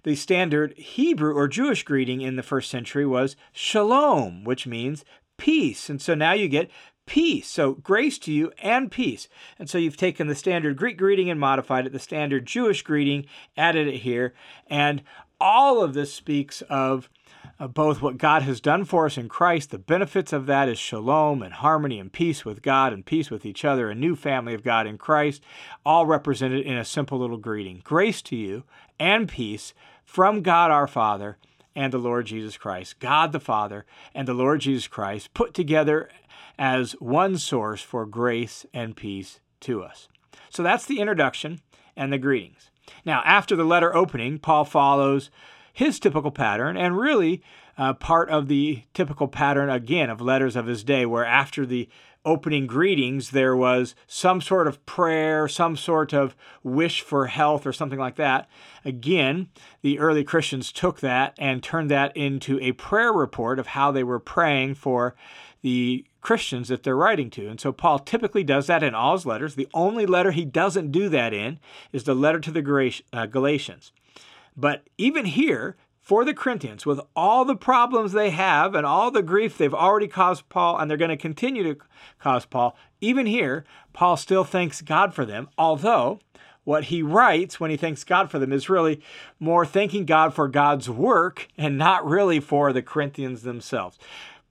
The 0.03 0.15
standard 0.15 0.74
Hebrew 0.77 1.34
or 1.34 1.48
Jewish 1.48 1.84
greeting 1.84 2.22
in 2.22 2.36
the 2.36 2.43
first 2.43 2.69
century 2.69 3.05
was 3.05 3.36
shalom, 3.51 4.43
which 4.43 4.65
means 4.65 5.03
peace. 5.38 5.89
And 5.89 6.01
so 6.01 6.15
now 6.15 6.34
you 6.34 6.48
get 6.48 6.72
peace. 7.05 7.48
So 7.48 7.74
grace 7.74 8.17
to 8.19 8.31
you 8.31 8.51
and 8.60 8.91
peace. 8.91 9.27
And 9.60 9.69
so 9.69 9.77
you've 9.77 9.98
taken 9.98 10.27
the 10.27 10.36
standard 10.36 10.77
Greek 10.77 10.98
greeting 10.98 11.29
and 11.29 11.39
modified 11.39 11.86
it, 11.86 11.91
the 11.91 12.00
standard 12.00 12.45
Jewish 12.45 12.81
greeting, 12.81 13.25
added 13.57 13.88
it 13.88 14.00
here. 14.00 14.34
And 14.67 15.03
all 15.39 15.84
of 15.84 15.93
this 15.93 16.13
speaks 16.13 16.62
of 16.63 17.10
uh, 17.59 17.67
both 17.67 18.01
what 18.01 18.17
God 18.17 18.41
has 18.41 18.59
done 18.59 18.85
for 18.85 19.05
us 19.05 19.17
in 19.17 19.29
Christ, 19.29 19.71
the 19.71 19.77
benefits 19.77 20.33
of 20.33 20.45
that 20.45 20.67
is 20.67 20.77
shalom 20.77 21.41
and 21.41 21.53
harmony 21.53 22.00
and 22.00 22.12
peace 22.12 22.43
with 22.43 22.62
God 22.62 22.91
and 22.91 23.05
peace 23.05 23.31
with 23.31 23.45
each 23.45 23.63
other, 23.63 23.89
a 23.89 23.95
new 23.95 24.15
family 24.15 24.53
of 24.53 24.63
God 24.63 24.88
in 24.88 24.97
Christ, 24.97 25.43
all 25.85 26.05
represented 26.05 26.65
in 26.65 26.77
a 26.77 26.85
simple 26.85 27.19
little 27.19 27.38
greeting. 27.38 27.81
Grace 27.83 28.21
to 28.24 28.35
you 28.35 28.63
and 29.00 29.29
peace 29.29 29.74
from 30.03 30.41
God 30.41 30.71
our 30.71 30.88
Father 30.88 31.38
and 31.75 31.91
the 31.91 31.97
Lord 31.97 32.25
Jesus 32.25 32.57
Christ. 32.57 33.00
God 33.00 33.31
the 33.31 33.39
Father 33.39 33.85
and 34.13 34.27
the 34.27 34.33
Lord 34.33 34.62
Jesus 34.62 34.88
Christ 34.88 35.33
put 35.33 35.53
together 35.53 36.09
as 36.57 36.93
one 36.93 37.38
source 37.38 37.81
for 37.81 38.05
grace 38.05 38.65
and 38.74 38.95
peace 38.95 39.39
to 39.62 39.83
us. 39.83 40.07
So 40.50 40.63
that's 40.63 40.85
the 40.85 41.00
introduction 41.00 41.59
and 41.95 42.12
the 42.12 42.17
greetings. 42.17 42.69
Now, 43.03 43.21
after 43.25 43.55
the 43.55 43.63
letter 43.63 43.95
opening, 43.95 44.39
Paul 44.39 44.65
follows 44.65 45.29
his 45.75 46.00
typical 46.00 46.32
pattern 46.32 46.77
and 46.77 46.98
really 46.98 47.44
uh, 47.77 47.94
part 47.94 48.29
of 48.29 48.48
the 48.48 48.84
typical 48.94 49.27
pattern 49.27 49.70
again 49.70 50.10
of 50.10 50.22
letters 50.22 50.55
of 50.55 50.67
his 50.67 50.86
day, 50.86 51.05
where 51.05 51.25
after 51.25 51.65
the 51.65 51.89
opening 52.24 52.65
greetings, 52.65 53.32
there 53.32 53.58
was 53.58 53.94
some 54.08 54.39
sort 54.39 54.70
of 54.70 54.84
prayer, 54.86 55.50
some 55.50 55.75
sort 55.75 56.13
of 56.13 56.34
wish 56.63 57.01
for 57.01 57.27
health, 57.27 57.65
or 57.67 57.74
something 57.74 58.00
like 58.00 58.15
that. 58.15 58.48
Again, 58.86 59.50
the 59.82 60.00
early 60.00 60.24
Christians 60.24 60.72
took 60.72 61.01
that 61.01 61.36
and 61.38 61.62
turned 61.62 61.91
that 61.91 62.15
into 62.15 62.58
a 62.62 62.72
prayer 62.72 63.12
report 63.12 63.60
of 63.60 63.67
how 63.67 63.91
they 63.91 64.03
were 64.03 64.17
praying 64.17 64.75
for 64.75 65.13
the 65.62 66.05
Christians 66.22 66.70
that 66.70 66.84
they're 66.84 66.96
writing 66.96 67.29
to. 67.32 67.50
And 67.50 67.60
so 67.60 67.74
Paul 67.74 68.00
typically 68.00 68.46
does 68.46 68.67
that 68.67 68.82
in 68.82 68.96
all 68.96 69.17
his 69.17 69.25
letters. 69.25 69.55
The 69.55 69.67
only 69.74 70.05
letter 70.05 70.32
he 70.32 70.46
doesn't 70.46 70.94
do 70.94 71.10
that 71.10 71.34
in 71.34 71.60
is 71.91 72.05
the 72.05 72.15
letter 72.15 72.39
to 72.39 72.51
the 72.51 73.01
uh, 73.12 73.25
Galatians. 73.25 73.91
But 74.55 74.88
even 74.97 75.25
here, 75.25 75.75
for 76.00 76.24
the 76.24 76.35
Corinthians, 76.35 76.85
with 76.85 77.00
all 77.15 77.45
the 77.45 77.55
problems 77.55 78.12
they 78.12 78.29
have 78.29 78.75
and 78.75 78.85
all 78.85 79.09
the 79.09 79.24
grief 79.24 79.57
they've 79.57 79.74
already 79.74 80.07
caused 80.07 80.47
Paul, 80.50 80.77
and 80.77 80.89
they're 80.89 80.97
going 80.97 81.09
to 81.09 81.17
continue 81.17 81.63
to 81.63 81.81
cause 82.19 82.45
Paul, 82.45 82.77
even 83.01 83.25
here, 83.25 83.65
Paul 83.91 84.15
still 84.15 84.43
thanks 84.43 84.81
God 84.81 85.15
for 85.15 85.25
them, 85.25 85.50
although 85.57 86.19
what 86.63 86.85
he 86.85 87.01
writes 87.01 87.59
when 87.59 87.71
he 87.71 87.77
thanks 87.77 88.03
God 88.03 88.29
for 88.29 88.38
them 88.38 88.53
is 88.53 88.69
really 88.69 89.01
more 89.39 89.65
thanking 89.65 90.05
God 90.05 90.33
for 90.33 90.47
God's 90.47 90.89
work 90.89 91.47
and 91.57 91.77
not 91.77 92.05
really 92.05 92.39
for 92.39 92.71
the 92.71 92.81
Corinthians 92.81 93.41
themselves. 93.41 93.97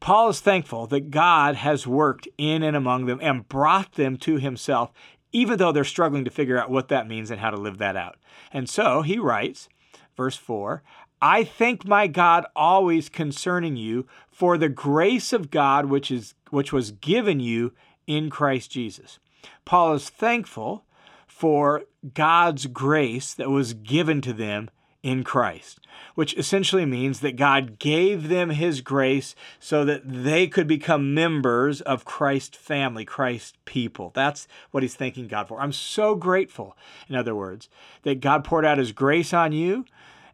Paul 0.01 0.29
is 0.31 0.41
thankful 0.41 0.87
that 0.89 1.11
God 1.11 1.57
has 1.57 1.87
worked 1.87 2.29
in 2.37 2.63
and 2.63 2.77
among 2.77 3.07
them 3.07 3.21
and 3.23 3.49
brought 3.49 3.93
them 3.93 4.17
to 4.19 4.39
himself, 4.39 4.93
even 5.33 5.59
though 5.59 5.73
they're 5.73 5.85
struggling 5.85 6.25
to 6.25 6.31
figure 6.31 6.59
out 6.59 6.71
what 6.71 6.89
that 6.89 7.09
means 7.09 7.31
and 7.31 7.41
how 7.41 7.51
to 7.51 7.57
live 7.57 7.79
that 7.79 7.97
out. 7.97 8.17
And 8.53 8.69
so 8.69 9.03
he 9.03 9.19
writes, 9.19 9.69
Verse 10.17 10.37
4 10.37 10.83
I 11.23 11.45
thank 11.45 11.87
my 11.87 12.07
God 12.07 12.45
always 12.55 13.09
concerning 13.09 13.77
you 13.77 14.07
for 14.31 14.59
the 14.59 14.69
grace 14.69 15.33
of 15.33 15.51
God 15.51 15.87
which 15.87 16.11
is 16.11 16.35
which 16.51 16.73
was 16.73 16.91
given 16.91 17.41
you 17.41 17.73
in 18.07 18.31
Christ 18.31 18.71
Jesus. 18.71 19.19
Paul 19.65 19.95
is 19.95 20.11
thankful 20.11 20.85
for 21.27 21.83
God's 22.13 22.67
grace 22.67 23.35
that 23.35 23.51
was 23.51 23.75
given 23.75 24.21
to 24.21 24.33
them 24.33 24.71
in 25.03 25.23
Christ, 25.23 25.81
which 26.15 26.35
essentially 26.39 26.87
means 26.87 27.21
that 27.21 27.37
God 27.37 27.79
gave 27.79 28.29
them 28.29 28.49
his 28.49 28.81
grace 28.81 29.35
so 29.61 29.85
that 29.85 30.01
they 30.05 30.47
could 30.47 30.67
become 30.67 31.13
members 31.13 31.83
of 31.83 32.07
Christ's 32.07 32.57
family, 32.57 33.05
Christ's 33.05 33.53
people. 33.67 34.13
That's 34.15 34.49
what 34.71 34.83
he's 34.83 34.95
thanking 34.95 35.29
God 35.29 35.47
for. 35.47 35.61
I'm 35.61 35.73
so 35.73 36.15
grateful, 36.15 36.75
in 37.07 37.17
other 37.17 37.35
words, 37.35 37.69
that 38.03 38.21
God 38.21 38.45
poured 38.45 38.65
out 38.65 38.79
his 38.79 38.93
grace 38.93 39.35
on 39.35 39.53
you 39.53 39.85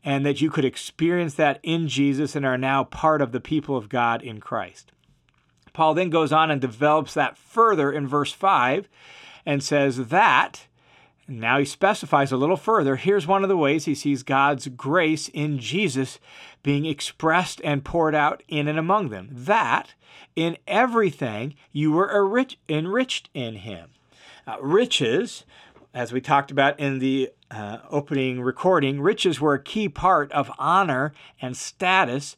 and 0.04 0.24
that 0.24 0.40
you 0.40 0.50
could 0.50 0.64
experience 0.64 1.34
that 1.34 1.60
in 1.62 1.88
Jesus 1.88 2.34
and 2.34 2.46
are 2.46 2.58
now 2.58 2.84
part 2.84 3.20
of 3.20 3.32
the 3.32 3.40
people 3.40 3.76
of 3.76 3.88
God 3.88 4.22
in 4.22 4.40
Christ. 4.40 4.92
Paul 5.72 5.94
then 5.94 6.10
goes 6.10 6.32
on 6.32 6.50
and 6.50 6.60
develops 6.60 7.14
that 7.14 7.38
further 7.38 7.92
in 7.92 8.06
verse 8.06 8.32
5 8.32 8.88
and 9.46 9.62
says 9.62 10.08
that, 10.08 10.66
now 11.28 11.58
he 11.58 11.64
specifies 11.64 12.32
a 12.32 12.36
little 12.36 12.56
further, 12.56 12.96
here's 12.96 13.26
one 13.26 13.42
of 13.42 13.48
the 13.48 13.56
ways 13.56 13.84
he 13.84 13.94
sees 13.94 14.22
God's 14.22 14.68
grace 14.68 15.28
in 15.28 15.58
Jesus 15.58 16.18
being 16.62 16.86
expressed 16.86 17.60
and 17.62 17.84
poured 17.84 18.14
out 18.14 18.42
in 18.48 18.68
and 18.68 18.78
among 18.78 19.10
them. 19.10 19.28
That 19.30 19.94
in 20.34 20.56
everything 20.66 21.54
you 21.72 21.92
were 21.92 22.10
enriched 22.68 23.28
in 23.32 23.56
him. 23.56 23.90
Uh, 24.46 24.56
riches, 24.60 25.44
as 25.92 26.12
we 26.12 26.20
talked 26.20 26.50
about 26.50 26.78
in 26.78 26.98
the 26.98 27.30
uh, 27.50 27.78
opening 27.90 28.40
recording, 28.40 29.00
riches 29.00 29.40
were 29.40 29.54
a 29.54 29.62
key 29.62 29.88
part 29.88 30.30
of 30.32 30.50
honor 30.58 31.12
and 31.40 31.56
status 31.56 32.36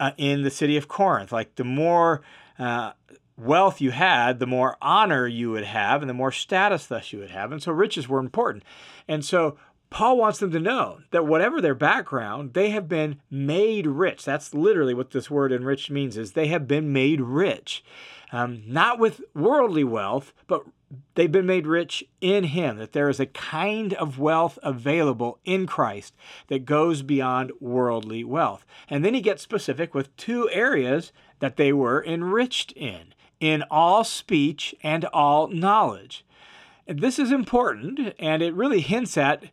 uh, 0.00 0.12
in 0.16 0.42
the 0.42 0.50
city 0.50 0.76
of 0.76 0.88
Corinth. 0.88 1.32
Like 1.32 1.56
the 1.56 1.64
more 1.64 2.22
uh, 2.58 2.92
wealth 3.36 3.80
you 3.80 3.90
had, 3.90 4.38
the 4.38 4.46
more 4.46 4.76
honor 4.80 5.26
you 5.26 5.50
would 5.50 5.64
have, 5.64 6.02
and 6.02 6.08
the 6.08 6.14
more 6.14 6.32
status 6.32 6.86
thus 6.86 7.12
you 7.12 7.18
would 7.18 7.30
have. 7.30 7.52
And 7.52 7.62
so 7.62 7.72
riches 7.72 8.08
were 8.08 8.18
important. 8.18 8.64
And 9.06 9.24
so 9.24 9.58
Paul 9.90 10.16
wants 10.16 10.38
them 10.38 10.50
to 10.52 10.60
know 10.60 11.00
that 11.10 11.26
whatever 11.26 11.60
their 11.60 11.74
background, 11.74 12.54
they 12.54 12.70
have 12.70 12.88
been 12.88 13.20
made 13.30 13.86
rich. 13.86 14.24
That's 14.24 14.54
literally 14.54 14.94
what 14.94 15.10
this 15.10 15.30
word 15.30 15.52
enriched 15.52 15.90
means 15.90 16.16
is 16.16 16.32
they 16.32 16.48
have 16.48 16.66
been 16.66 16.92
made 16.92 17.20
rich. 17.20 17.84
Um, 18.32 18.62
not 18.66 18.98
with 18.98 19.20
worldly 19.34 19.84
wealth, 19.84 20.32
but 20.48 20.64
they've 21.14 21.30
been 21.30 21.46
made 21.46 21.66
rich 21.66 22.04
in 22.20 22.44
Him, 22.44 22.76
that 22.78 22.92
there 22.92 23.08
is 23.08 23.20
a 23.20 23.26
kind 23.26 23.94
of 23.94 24.18
wealth 24.18 24.58
available 24.62 25.38
in 25.44 25.66
Christ 25.66 26.14
that 26.48 26.64
goes 26.64 27.02
beyond 27.02 27.52
worldly 27.60 28.24
wealth. 28.24 28.66
And 28.88 29.04
then 29.04 29.14
he 29.14 29.20
gets 29.20 29.42
specific 29.42 29.94
with 29.94 30.16
two 30.16 30.48
areas 30.50 31.12
that 31.40 31.56
they 31.56 31.72
were 31.72 32.04
enriched 32.04 32.72
in 32.72 33.14
in 33.40 33.62
all 33.70 34.04
speech 34.04 34.74
and 34.82 35.04
all 35.06 35.48
knowledge. 35.48 36.24
This 36.86 37.18
is 37.18 37.32
important, 37.32 38.14
and 38.18 38.42
it 38.42 38.54
really 38.54 38.80
hints 38.80 39.16
at 39.16 39.44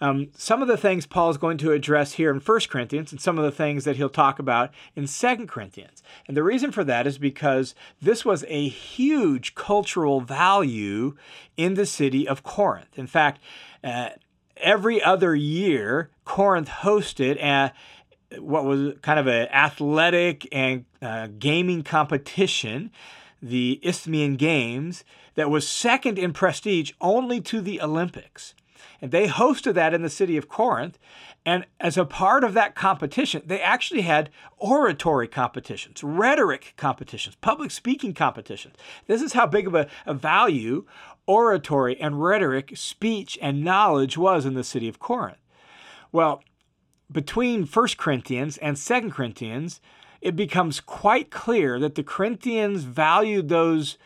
um, 0.00 0.28
some 0.34 0.62
of 0.62 0.68
the 0.68 0.76
things 0.76 1.06
Paul 1.06 1.30
is 1.30 1.36
going 1.36 1.58
to 1.58 1.72
address 1.72 2.12
here 2.12 2.30
in 2.30 2.40
1 2.40 2.60
Corinthians 2.68 3.12
and 3.12 3.20
some 3.20 3.38
of 3.38 3.44
the 3.44 3.50
things 3.50 3.84
that 3.84 3.96
he'll 3.96 4.08
talk 4.08 4.38
about 4.38 4.70
in 4.96 5.06
2 5.06 5.46
Corinthians. 5.46 6.02
And 6.26 6.36
the 6.36 6.42
reason 6.42 6.72
for 6.72 6.84
that 6.84 7.06
is 7.06 7.18
because 7.18 7.74
this 8.00 8.24
was 8.24 8.44
a 8.48 8.68
huge 8.68 9.54
cultural 9.54 10.20
value 10.20 11.16
in 11.56 11.74
the 11.74 11.86
city 11.86 12.26
of 12.26 12.42
Corinth. 12.42 12.98
In 12.98 13.06
fact, 13.06 13.40
uh, 13.84 14.10
every 14.56 15.02
other 15.02 15.34
year, 15.34 16.10
Corinth 16.24 16.68
hosted 16.68 17.36
a, 17.42 17.72
what 18.38 18.64
was 18.64 18.94
kind 19.02 19.18
of 19.18 19.26
an 19.26 19.48
athletic 19.48 20.48
and 20.50 20.86
uh, 21.02 21.28
gaming 21.38 21.82
competition, 21.82 22.90
the 23.42 23.80
Isthmian 23.82 24.36
Games, 24.36 25.04
that 25.34 25.50
was 25.50 25.68
second 25.68 26.18
in 26.18 26.32
prestige 26.32 26.92
only 27.00 27.40
to 27.42 27.60
the 27.60 27.80
Olympics. 27.80 28.54
And 29.00 29.10
they 29.10 29.28
hosted 29.28 29.74
that 29.74 29.94
in 29.94 30.02
the 30.02 30.10
city 30.10 30.36
of 30.36 30.48
Corinth. 30.48 30.98
And 31.44 31.66
as 31.78 31.96
a 31.96 32.04
part 32.04 32.44
of 32.44 32.54
that 32.54 32.74
competition, 32.74 33.42
they 33.46 33.60
actually 33.60 34.02
had 34.02 34.30
oratory 34.58 35.26
competitions, 35.28 36.04
rhetoric 36.04 36.74
competitions, 36.76 37.36
public 37.40 37.70
speaking 37.70 38.12
competitions. 38.12 38.76
This 39.06 39.22
is 39.22 39.32
how 39.32 39.46
big 39.46 39.66
of 39.66 39.74
a, 39.74 39.88
a, 40.04 40.12
value 40.12 40.84
oratory 41.26 41.98
and 42.00 42.22
rhetoric, 42.22 42.72
speech 42.74 43.38
and 43.40 43.64
knowledge 43.64 44.18
was 44.18 44.44
in 44.44 44.54
the 44.54 44.64
city 44.64 44.88
of 44.88 44.98
Corinth. 44.98 45.38
Well, 46.12 46.42
between 47.10 47.66
1 47.66 47.88
Corinthians 47.96 48.58
and 48.58 48.76
2 48.76 49.10
Corinthians, 49.10 49.80
it 50.20 50.36
becomes 50.36 50.80
quite 50.80 51.30
clear 51.30 51.78
that 51.80 51.94
the 51.94 52.02
Corinthians 52.02 52.84
valued 52.84 53.48
those, 53.48 53.96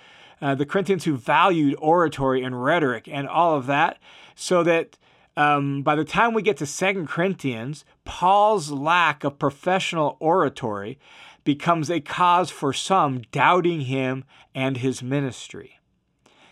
uh, 0.45 0.55
the 0.55 0.67
Corinthians 0.67 1.05
who 1.05 1.17
valued 1.17 1.75
oratory 1.79 2.43
and 2.43 2.63
rhetoric 2.63 3.09
and 3.11 3.27
all 3.27 3.57
of 3.57 3.65
that, 3.65 3.99
so 4.35 4.63
that 4.63 4.99
um, 5.39 5.83
by 5.83 5.95
the 5.95 6.05
time 6.05 6.35
we 6.35 6.43
get 6.43 6.59
to 6.59 6.67
Second 6.67 7.09
Corinthians, 7.09 7.87
Paul's 8.05 8.71
lack 8.71 9.25
of 9.25 9.39
professional 9.39 10.19
oratory 10.21 10.99
becomes 11.45 11.91
a 11.91 11.99
cause 11.99 12.51
for 12.51 12.75
some 12.75 13.23
doubting 13.33 13.83
him 13.83 14.25
and 14.55 14.77
his 14.77 15.03
ministry. 15.03 15.81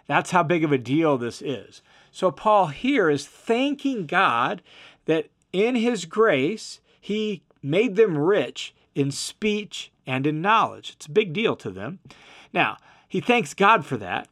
That's 0.06 0.30
how 0.30 0.42
big 0.42 0.64
of 0.64 0.72
a 0.72 0.78
deal 0.78 1.18
this 1.18 1.42
is. 1.42 1.82
So, 2.10 2.30
Paul 2.30 2.68
here 2.68 3.10
is 3.10 3.26
thanking 3.26 4.06
God 4.06 4.62
that 5.04 5.28
in 5.52 5.76
his 5.76 6.06
grace, 6.06 6.80
he 6.98 7.42
made 7.62 7.96
them 7.96 8.16
rich 8.16 8.74
in 8.94 9.10
speech 9.10 9.92
and 10.06 10.26
in 10.26 10.40
knowledge. 10.40 10.94
It's 10.96 11.06
a 11.06 11.10
big 11.10 11.34
deal 11.34 11.56
to 11.56 11.70
them. 11.70 11.98
Now, 12.54 12.78
he 13.12 13.20
thanks 13.20 13.52
God 13.52 13.84
for 13.84 13.98
that. 13.98 14.26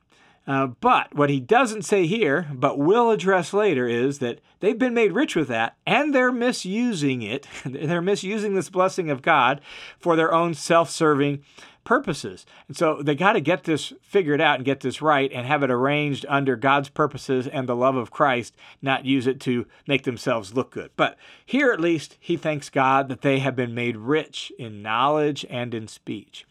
Uh, 0.47 0.69
but 0.69 1.15
what 1.15 1.29
he 1.29 1.39
doesn't 1.39 1.83
say 1.83 2.07
here, 2.07 2.49
but 2.55 2.79
will 2.79 3.11
address 3.11 3.53
later, 3.53 3.87
is 3.87 4.21
that 4.21 4.41
they've 4.61 4.79
been 4.79 4.95
made 4.95 5.13
rich 5.13 5.37
with 5.37 5.49
that 5.49 5.77
and 5.87 6.15
they're 6.15 6.33
misusing 6.33 7.21
it. 7.21 7.47
they're 7.67 8.01
misusing 8.01 8.55
this 8.55 8.71
blessing 8.71 9.11
of 9.11 9.21
God 9.21 9.61
for 9.99 10.17
their 10.17 10.33
own 10.33 10.55
self 10.55 10.89
serving 10.89 11.45
purposes. 11.85 12.47
And 12.69 12.77
so 12.77 13.03
they 13.03 13.15
got 13.15 13.35
to 13.35 13.43
get 13.43 13.65
this 13.65 13.93
figured 14.01 14.41
out 14.41 14.57
and 14.57 14.65
get 14.65 14.81
this 14.81 15.03
right 15.03 15.31
and 15.31 15.47
have 15.47 15.63
it 15.63 15.71
arranged 15.71 16.25
under 16.27 16.57
God's 16.57 16.89
purposes 16.89 17.47
and 17.47 17.69
the 17.69 17.77
love 17.77 17.97
of 17.97 18.11
Christ, 18.11 18.57
not 18.81 19.05
use 19.05 19.27
it 19.27 19.41
to 19.41 19.67
make 19.87 20.05
themselves 20.05 20.55
look 20.55 20.71
good. 20.71 20.91
But 20.97 21.19
here 21.45 21.71
at 21.71 21.83
least, 21.83 22.17
he 22.19 22.39
thanks 22.39 22.71
God 22.71 23.11
that 23.11 23.21
they 23.21 23.41
have 23.41 23.55
been 23.55 23.75
made 23.75 23.99
rich 23.99 24.51
in 24.59 24.81
knowledge 24.81 25.45
and 25.51 25.75
in 25.75 25.87
speech. 25.87 26.47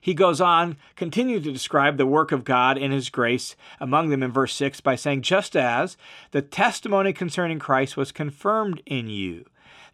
He 0.00 0.14
goes 0.14 0.40
on, 0.40 0.76
continue 0.96 1.40
to 1.40 1.52
describe 1.52 1.96
the 1.96 2.06
work 2.06 2.32
of 2.32 2.44
God 2.44 2.78
in 2.78 2.90
his 2.90 3.10
grace 3.10 3.54
among 3.78 4.08
them 4.08 4.22
in 4.22 4.32
verse 4.32 4.54
6 4.54 4.80
by 4.80 4.96
saying, 4.96 5.22
Just 5.22 5.54
as 5.54 5.96
the 6.30 6.42
testimony 6.42 7.12
concerning 7.12 7.58
Christ 7.58 7.96
was 7.96 8.12
confirmed 8.12 8.82
in 8.86 9.08
you. 9.08 9.44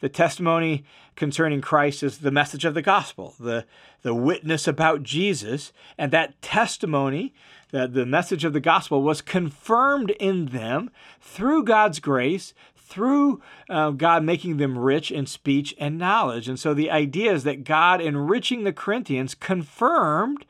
The 0.01 0.09
testimony 0.09 0.85
concerning 1.17 1.61
Christ 1.61 2.03
is 2.03 2.19
the 2.19 2.31
message 2.31 2.65
of 2.65 2.75
the 2.75 2.83
gospel, 2.83 3.35
the, 3.41 3.65
the 4.03 4.15
witness 4.15 4.69
about 4.69 5.03
Jesus, 5.03 5.73
and 5.97 6.13
that 6.13 6.41
testimony, 6.43 7.35
the, 7.71 7.89
the 7.89 8.07
message 8.07 8.45
of 8.45 8.53
the 8.53 8.61
gospel, 8.61 9.03
was 9.03 9.23
confirmed 9.23 10.11
in 10.21 10.47
them 10.47 10.91
through 11.21 11.65
God's 11.65 11.99
grace 11.99 12.53
through 12.87 13.43
uh, 13.69 13.91
God 13.91 14.23
making 14.23 14.57
them 14.57 14.79
rich 14.79 15.11
in 15.11 15.27
speech 15.27 15.75
and 15.79 15.99
knowledge. 15.99 16.49
And 16.49 16.59
so 16.59 16.73
the 16.73 16.91
idea 16.91 17.33
is 17.33 17.45
that 17.45 17.65
God, 17.65 18.01
enriching 18.01 18.65
the 18.65 18.73
Corinthians, 18.73 19.35
confirmed 19.35 20.47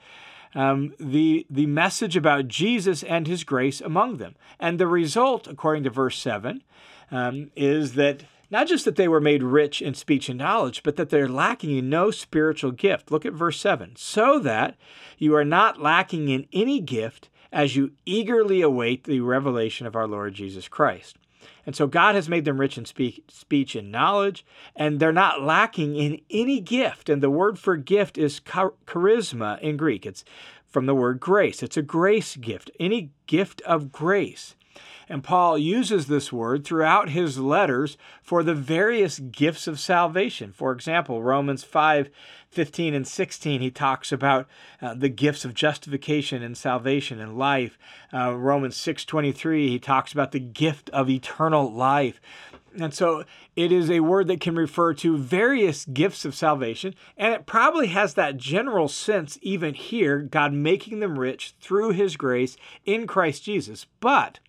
um, 0.55 0.95
the, 0.99 1.47
the 1.51 1.67
message 1.67 2.17
about 2.17 2.49
Jesus 2.49 3.03
and 3.03 3.27
his 3.27 3.45
grace 3.45 3.81
among 3.81 4.17
them. 4.17 4.35
And 4.59 4.79
the 4.79 4.87
result, 4.87 5.47
according 5.47 5.85
to 5.85 5.91
verse 5.91 6.19
7, 6.19 6.63
um, 7.11 7.51
is 7.57 7.95
that 7.95 8.25
not 8.51 8.69
just 8.69 8.85
that 8.85 8.97
they 8.97 9.09
were 9.09 9.21
made 9.21 9.43
rich 9.43 9.83
in 9.83 9.95
speech 9.95 10.29
and 10.29 10.39
knowledge, 10.39 10.83
but 10.83 10.97
that 10.97 11.11
they're 11.11 11.29
lacking 11.29 11.77
in 11.77 11.91
no 11.91 12.11
spiritual 12.11 12.71
gift. 12.71 13.11
Look 13.11 13.27
at 13.27 13.33
verse 13.33 13.61
7 13.61 13.95
so 13.97 14.39
that 14.41 14.77
you 15.19 15.35
are 15.35 15.45
not 15.45 15.81
lacking 15.81 16.29
in 16.29 16.47
any 16.53 16.81
gift 16.81 17.29
as 17.53 17.77
you 17.77 17.93
eagerly 18.05 18.61
await 18.63 19.05
the 19.05 19.21
revelation 19.21 19.87
of 19.87 19.97
our 19.97 20.07
Lord 20.07 20.35
Jesus 20.35 20.69
Christ. 20.69 21.17
And 21.67 21.77
so 21.77 21.87
God 21.87 22.15
has 22.15 22.29
made 22.29 22.45
them 22.45 22.61
rich 22.61 22.79
in 22.79 22.85
speak, 22.85 23.25
speech 23.29 23.75
and 23.75 23.93
knowledge, 23.93 24.47
and 24.75 25.01
they're 25.01 25.13
not 25.13 25.43
lacking 25.43 25.97
in 25.97 26.21
any 26.31 26.61
gift. 26.61 27.09
And 27.09 27.23
the 27.23 27.31
word 27.31 27.59
for 27.59 27.77
gift 27.77 28.17
is 28.17 28.41
charisma 28.41 29.61
in 29.61 29.77
Greek. 29.77 30.07
It's 30.07 30.25
from 30.67 30.87
the 30.87 30.95
word 30.95 31.21
grace. 31.21 31.63
It's 31.63 31.77
a 31.77 31.83
grace 31.83 32.37
gift, 32.37 32.71
any 32.79 33.11
gift 33.27 33.61
of 33.63 33.93
grace. 33.93 34.56
And 35.09 35.23
Paul 35.23 35.57
uses 35.57 36.07
this 36.07 36.33
word 36.33 36.65
throughout 36.65 37.11
his 37.11 37.39
letters 37.39 37.97
for 38.23 38.43
the 38.43 38.55
various 38.55 39.19
gifts 39.19 39.67
of 39.67 39.79
salvation. 39.79 40.53
For 40.53 40.73
example, 40.73 41.23
Romans 41.23 41.63
5 41.65 42.11
15 42.51 42.95
and 42.95 43.07
16, 43.07 43.61
he 43.61 43.71
talks 43.71 44.13
about 44.13 44.47
uh, 44.81 44.95
the 44.95 45.11
gifts 45.11 45.45
of 45.45 45.53
justification 45.53 46.43
and 46.43 46.57
salvation 46.57 47.21
and 47.21 47.37
life. 47.37 47.77
Uh, 48.15 48.35
Romans 48.35 48.77
6 48.77 49.05
23, 49.05 49.69
he 49.69 49.79
talks 49.79 50.13
about 50.13 50.33
the 50.33 50.41
gift 50.41 50.89
of 50.91 51.11
eternal 51.11 51.71
life. 51.71 52.21
And 52.81 52.95
so 52.95 53.25
it 53.55 53.73
is 53.73 53.91
a 53.91 54.01
word 54.01 54.29
that 54.29 54.41
can 54.41 54.57
refer 54.57 54.95
to 54.95 55.17
various 55.17 55.85
gifts 55.87 56.25
of 56.25 56.35
salvation, 56.35 56.95
and 57.17 57.33
it 57.33 57.47
probably 57.47 57.89
has 57.89 58.15
that 58.15 58.37
general 58.37 58.89
sense, 58.89 59.39
even 59.43 59.75
here, 59.75 60.19
God 60.19 60.53
making 60.53 61.01
them 61.01 61.19
rich 61.19 61.55
through 61.61 61.91
his 61.91 62.17
grace 62.17 62.57
in 62.85 63.07
Christ 63.07 63.45
Jesus. 63.45 63.87
But 64.01 64.41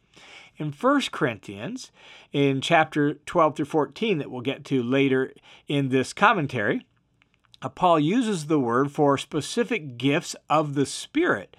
in 0.57 0.71
1 0.71 1.01
Corinthians, 1.11 1.91
in 2.31 2.61
chapter 2.61 3.13
12 3.13 3.55
through 3.55 3.65
14, 3.65 4.17
that 4.17 4.31
we'll 4.31 4.41
get 4.41 4.65
to 4.65 4.81
later 4.81 5.33
in 5.67 5.89
this 5.89 6.13
commentary, 6.13 6.85
uh, 7.61 7.69
Paul 7.69 7.99
uses 7.99 8.47
the 8.47 8.59
word 8.59 8.91
for 8.91 9.17
specific 9.17 9.97
gifts 9.97 10.35
of 10.49 10.75
the 10.75 10.85
Spirit. 10.85 11.55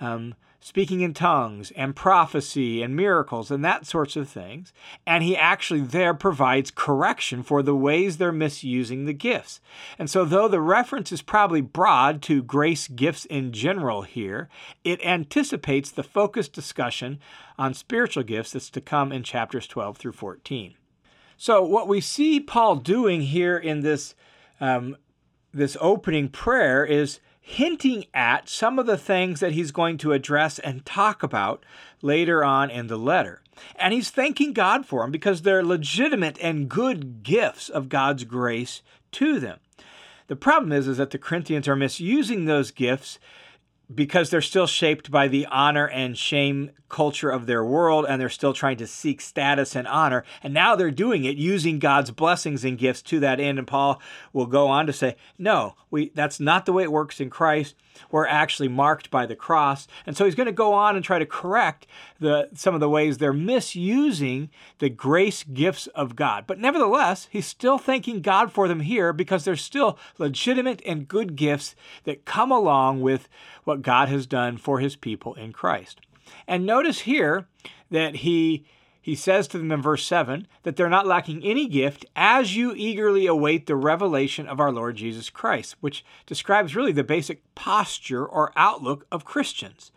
Um, 0.00 0.34
speaking 0.64 1.00
in 1.00 1.12
tongues 1.12 1.72
and 1.72 1.96
prophecy 1.96 2.82
and 2.82 2.94
miracles 2.94 3.50
and 3.50 3.64
that 3.64 3.84
sorts 3.84 4.14
of 4.14 4.28
things. 4.28 4.72
And 5.04 5.24
he 5.24 5.36
actually 5.36 5.80
there 5.80 6.14
provides 6.14 6.70
correction 6.70 7.42
for 7.42 7.64
the 7.64 7.74
ways 7.74 8.16
they're 8.16 8.30
misusing 8.30 9.04
the 9.04 9.12
gifts. 9.12 9.60
And 9.98 10.08
so, 10.08 10.24
though 10.24 10.46
the 10.46 10.60
reference 10.60 11.10
is 11.10 11.20
probably 11.20 11.60
broad 11.60 12.22
to 12.22 12.44
grace 12.44 12.86
gifts 12.86 13.24
in 13.24 13.52
general 13.52 14.02
here, 14.02 14.48
it 14.84 15.04
anticipates 15.04 15.90
the 15.90 16.04
focused 16.04 16.52
discussion 16.52 17.18
on 17.58 17.74
spiritual 17.74 18.22
gifts 18.22 18.52
that's 18.52 18.70
to 18.70 18.80
come 18.80 19.10
in 19.10 19.24
chapters 19.24 19.66
12 19.66 19.96
through 19.96 20.12
14. 20.12 20.74
So, 21.36 21.64
what 21.64 21.88
we 21.88 22.00
see 22.00 22.38
Paul 22.38 22.76
doing 22.76 23.22
here 23.22 23.58
in 23.58 23.80
this, 23.80 24.14
um, 24.60 24.96
this 25.52 25.76
opening 25.80 26.28
prayer 26.28 26.84
is 26.84 27.18
hinting 27.44 28.06
at 28.14 28.48
some 28.48 28.78
of 28.78 28.86
the 28.86 28.96
things 28.96 29.40
that 29.40 29.52
he's 29.52 29.72
going 29.72 29.98
to 29.98 30.12
address 30.12 30.60
and 30.60 30.86
talk 30.86 31.24
about 31.24 31.64
later 32.00 32.44
on 32.44 32.70
in 32.70 32.86
the 32.86 32.96
letter. 32.96 33.42
And 33.76 33.92
he's 33.92 34.10
thanking 34.10 34.52
God 34.52 34.86
for 34.86 35.02
them 35.02 35.10
because 35.10 35.42
they're 35.42 35.64
legitimate 35.64 36.38
and 36.40 36.68
good 36.68 37.22
gifts 37.22 37.68
of 37.68 37.88
God's 37.88 38.24
grace 38.24 38.80
to 39.12 39.40
them. 39.40 39.58
The 40.28 40.36
problem 40.36 40.72
is, 40.72 40.86
is 40.88 40.96
that 40.96 41.10
the 41.10 41.18
Corinthians 41.18 41.68
are 41.68 41.76
misusing 41.76 42.44
those 42.44 42.70
gifts 42.70 43.18
because 43.94 44.30
they're 44.30 44.40
still 44.40 44.66
shaped 44.66 45.10
by 45.10 45.28
the 45.28 45.46
honor 45.46 45.86
and 45.86 46.16
shame 46.16 46.70
culture 46.88 47.30
of 47.30 47.46
their 47.46 47.64
world 47.64 48.04
and 48.08 48.20
they're 48.20 48.28
still 48.28 48.52
trying 48.52 48.76
to 48.76 48.86
seek 48.86 49.20
status 49.20 49.74
and 49.74 49.88
honor. 49.88 50.24
And 50.42 50.54
now 50.54 50.76
they're 50.76 50.90
doing 50.90 51.24
it 51.24 51.36
using 51.36 51.78
God's 51.78 52.10
blessings 52.10 52.64
and 52.64 52.78
gifts 52.78 53.02
to 53.02 53.20
that 53.20 53.40
end. 53.40 53.58
And 53.58 53.66
Paul 53.66 54.00
will 54.32 54.46
go 54.46 54.68
on 54.68 54.86
to 54.86 54.92
say, 54.92 55.16
no, 55.38 55.74
we, 55.90 56.12
that's 56.14 56.38
not 56.38 56.66
the 56.66 56.72
way 56.72 56.84
it 56.84 56.92
works 56.92 57.20
in 57.20 57.30
Christ. 57.30 57.74
We're 58.10 58.26
actually 58.26 58.68
marked 58.68 59.10
by 59.10 59.26
the 59.26 59.36
cross. 59.36 59.88
And 60.06 60.16
so 60.16 60.24
he's 60.24 60.34
going 60.34 60.46
to 60.46 60.52
go 60.52 60.72
on 60.72 60.94
and 60.94 61.04
try 61.04 61.18
to 61.18 61.26
correct 61.26 61.86
the, 62.22 62.48
some 62.54 62.74
of 62.74 62.80
the 62.80 62.88
ways 62.88 63.18
they're 63.18 63.32
misusing 63.32 64.50
the 64.78 64.88
grace 64.88 65.44
gifts 65.44 65.86
of 65.88 66.16
God. 66.16 66.44
But 66.46 66.58
nevertheless, 66.58 67.28
he's 67.30 67.46
still 67.46 67.78
thanking 67.78 68.22
God 68.22 68.50
for 68.50 68.68
them 68.68 68.80
here 68.80 69.12
because 69.12 69.44
they're 69.44 69.56
still 69.56 69.98
legitimate 70.18 70.80
and 70.86 71.08
good 71.08 71.36
gifts 71.36 71.74
that 72.04 72.24
come 72.24 72.50
along 72.50 73.02
with 73.02 73.28
what 73.64 73.82
God 73.82 74.08
has 74.08 74.26
done 74.26 74.56
for 74.56 74.80
his 74.80 74.96
people 74.96 75.34
in 75.34 75.52
Christ. 75.52 76.00
And 76.46 76.64
notice 76.64 77.00
here 77.00 77.46
that 77.90 78.16
he 78.16 78.64
he 79.02 79.16
says 79.16 79.48
to 79.48 79.58
them 79.58 79.72
in 79.72 79.82
verse 79.82 80.06
7 80.06 80.46
that 80.62 80.76
they're 80.76 80.88
not 80.88 81.08
lacking 81.08 81.42
any 81.42 81.66
gift 81.66 82.06
as 82.14 82.56
you 82.56 82.72
eagerly 82.76 83.26
await 83.26 83.66
the 83.66 83.74
revelation 83.74 84.46
of 84.46 84.60
our 84.60 84.70
Lord 84.70 84.94
Jesus 84.94 85.28
Christ, 85.28 85.74
which 85.80 86.04
describes 86.24 86.76
really 86.76 86.92
the 86.92 87.02
basic 87.02 87.42
posture 87.56 88.24
or 88.24 88.52
outlook 88.54 89.04
of 89.10 89.24
Christians. 89.24 89.90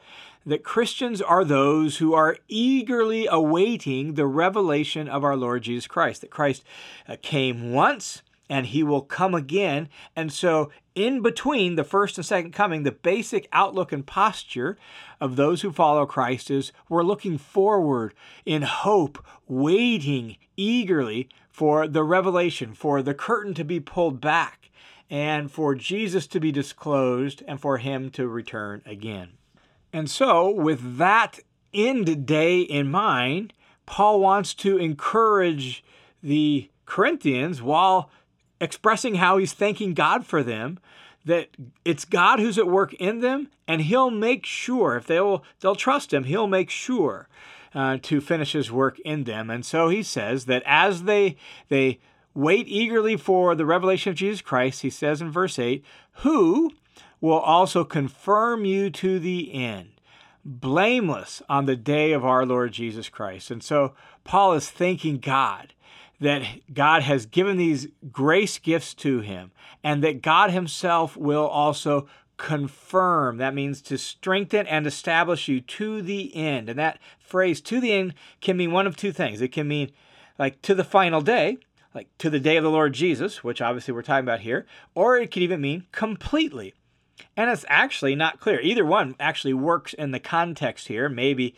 That 0.45 0.63
Christians 0.63 1.21
are 1.21 1.43
those 1.43 1.97
who 1.97 2.13
are 2.13 2.37
eagerly 2.47 3.27
awaiting 3.27 4.13
the 4.13 4.27
revelation 4.27 5.07
of 5.07 5.23
our 5.23 5.35
Lord 5.35 5.63
Jesus 5.63 5.87
Christ. 5.87 6.21
That 6.21 6.29
Christ 6.29 6.63
uh, 7.07 7.17
came 7.21 7.73
once 7.73 8.21
and 8.49 8.67
he 8.67 8.83
will 8.83 9.01
come 9.01 9.33
again. 9.33 9.89
And 10.15 10.31
so, 10.31 10.71
in 10.93 11.21
between 11.21 11.75
the 11.75 11.83
first 11.83 12.17
and 12.17 12.25
second 12.25 12.51
coming, 12.51 12.83
the 12.83 12.91
basic 12.91 13.47
outlook 13.51 13.91
and 13.91 14.05
posture 14.05 14.77
of 15.19 15.35
those 15.35 15.61
who 15.61 15.71
follow 15.71 16.05
Christ 16.05 16.49
is 16.49 16.71
we're 16.87 17.03
looking 17.03 17.37
forward 17.37 18.13
in 18.45 18.61
hope, 18.61 19.23
waiting 19.47 20.37
eagerly 20.55 21.29
for 21.49 21.87
the 21.87 22.03
revelation, 22.03 22.73
for 22.73 23.01
the 23.01 23.13
curtain 23.13 23.53
to 23.55 23.63
be 23.63 23.79
pulled 23.79 24.21
back, 24.21 24.69
and 25.09 25.51
for 25.51 25.75
Jesus 25.75 26.27
to 26.27 26.39
be 26.39 26.51
disclosed, 26.51 27.43
and 27.47 27.59
for 27.59 27.77
him 27.77 28.09
to 28.11 28.27
return 28.27 28.81
again. 28.85 29.33
And 29.95 30.11
so, 30.11 30.49
with 30.49 30.97
that 30.97 31.39
end 31.73 32.25
day 32.25 32.59
in 32.59 32.91
mind, 32.91 33.53
Paul 33.85 34.19
wants 34.19 34.53
to 34.55 34.75
encourage 34.75 35.85
the 36.21 36.69
Corinthians 36.85 37.61
while 37.61 38.09
expressing 38.59 39.15
how 39.15 39.37
he's 39.37 39.53
thanking 39.53 39.93
God 39.93 40.25
for 40.25 40.43
them, 40.43 40.79
that 41.23 41.47
it's 41.85 42.03
God 42.03 42.41
who's 42.41 42.57
at 42.57 42.67
work 42.67 42.93
in 42.95 43.21
them, 43.21 43.47
and 43.69 43.83
he'll 43.83 44.11
make 44.11 44.45
sure 44.45 44.97
if 44.97 45.07
they'll 45.07 45.45
they'll 45.61 45.77
trust 45.77 46.11
him, 46.11 46.25
he'll 46.25 46.45
make 46.45 46.69
sure 46.69 47.29
uh, 47.73 47.97
to 48.01 48.19
finish 48.19 48.51
his 48.51 48.69
work 48.69 48.99
in 48.99 49.23
them. 49.23 49.49
And 49.49 49.65
so 49.65 49.87
he 49.87 50.03
says 50.03 50.43
that 50.47 50.63
as 50.65 51.03
they 51.03 51.37
they 51.69 52.01
wait 52.33 52.67
eagerly 52.67 53.15
for 53.15 53.55
the 53.55 53.65
revelation 53.65 54.09
of 54.09 54.17
Jesus 54.17 54.41
Christ, 54.41 54.81
he 54.81 54.89
says 54.89 55.21
in 55.21 55.31
verse 55.31 55.57
8, 55.57 55.85
who 56.15 56.73
will 57.21 57.39
also 57.39 57.83
confirm 57.83 58.65
you 58.65 58.89
to 58.89 59.19
the 59.19 59.53
end, 59.53 59.89
blameless 60.43 61.41
on 61.49 61.65
the 61.65 61.75
day 61.75 62.11
of 62.11 62.25
our 62.25 62.45
Lord 62.45 62.71
Jesus 62.71 63.09
Christ. 63.09 63.51
And 63.51 63.63
so 63.63 63.93
Paul 64.23 64.53
is 64.53 64.69
thanking 64.69 65.17
God 65.19 65.73
that 66.19 66.43
God 66.73 67.03
has 67.03 67.25
given 67.25 67.57
these 67.57 67.87
grace 68.11 68.57
gifts 68.57 68.93
to 68.95 69.19
him 69.19 69.51
and 69.83 70.03
that 70.03 70.21
God 70.21 70.51
himself 70.51 71.17
will 71.17 71.45
also 71.45 72.07
confirm. 72.37 73.37
That 73.37 73.53
means 73.53 73.81
to 73.83 73.97
strengthen 73.97 74.67
and 74.67 74.85
establish 74.85 75.47
you 75.47 75.61
to 75.61 76.01
the 76.01 76.35
end. 76.35 76.69
And 76.69 76.79
that 76.79 76.99
phrase, 77.19 77.61
to 77.61 77.79
the 77.79 77.91
end, 77.91 78.13
can 78.41 78.57
mean 78.57 78.71
one 78.71 78.87
of 78.87 78.95
two 78.95 79.11
things. 79.11 79.41
It 79.41 79.51
can 79.51 79.67
mean 79.67 79.91
like 80.37 80.61
to 80.63 80.75
the 80.75 80.83
final 80.83 81.21
day, 81.21 81.57
like 81.93 82.09
to 82.19 82.29
the 82.29 82.39
day 82.39 82.57
of 82.57 82.63
the 82.63 82.69
Lord 82.69 82.93
Jesus, 82.93 83.43
which 83.43 83.61
obviously 83.61 83.93
we're 83.93 84.01
talking 84.01 84.25
about 84.25 84.41
here, 84.41 84.65
or 84.93 85.17
it 85.17 85.31
could 85.31 85.43
even 85.43 85.61
mean 85.61 85.85
completely. 85.91 86.73
And 87.37 87.49
it's 87.49 87.65
actually 87.67 88.15
not 88.15 88.39
clear. 88.39 88.59
Either 88.61 88.85
one 88.85 89.15
actually 89.19 89.53
works 89.53 89.93
in 89.93 90.11
the 90.11 90.19
context 90.19 90.87
here. 90.87 91.09
Maybe, 91.09 91.55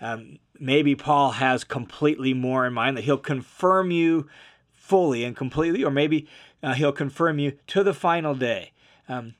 um, 0.00 0.38
maybe 0.58 0.94
Paul 0.94 1.32
has 1.32 1.64
completely 1.64 2.34
more 2.34 2.66
in 2.66 2.72
mind 2.72 2.96
that 2.96 3.04
he'll 3.04 3.18
confirm 3.18 3.90
you 3.90 4.28
fully 4.72 5.24
and 5.24 5.36
completely, 5.36 5.84
or 5.84 5.90
maybe 5.90 6.28
uh, 6.62 6.74
he'll 6.74 6.92
confirm 6.92 7.38
you 7.38 7.52
to 7.68 7.82
the 7.82 7.94
final 7.94 8.34
day. 8.34 8.72
Um, 9.08 9.34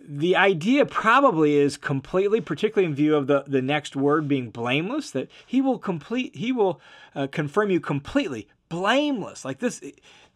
the 0.00 0.36
idea 0.36 0.86
probably 0.86 1.56
is 1.56 1.76
completely, 1.76 2.40
particularly 2.40 2.88
in 2.88 2.94
view 2.94 3.14
of 3.14 3.26
the, 3.26 3.44
the 3.46 3.62
next 3.62 3.96
word 3.96 4.28
being 4.28 4.50
blameless, 4.50 5.10
that 5.10 5.28
he 5.46 5.60
will 5.60 5.78
complete, 5.78 6.34
he 6.36 6.52
will 6.52 6.80
uh, 7.14 7.26
confirm 7.26 7.70
you 7.70 7.80
completely, 7.80 8.48
blameless. 8.68 9.44
Like 9.44 9.58
this, 9.58 9.82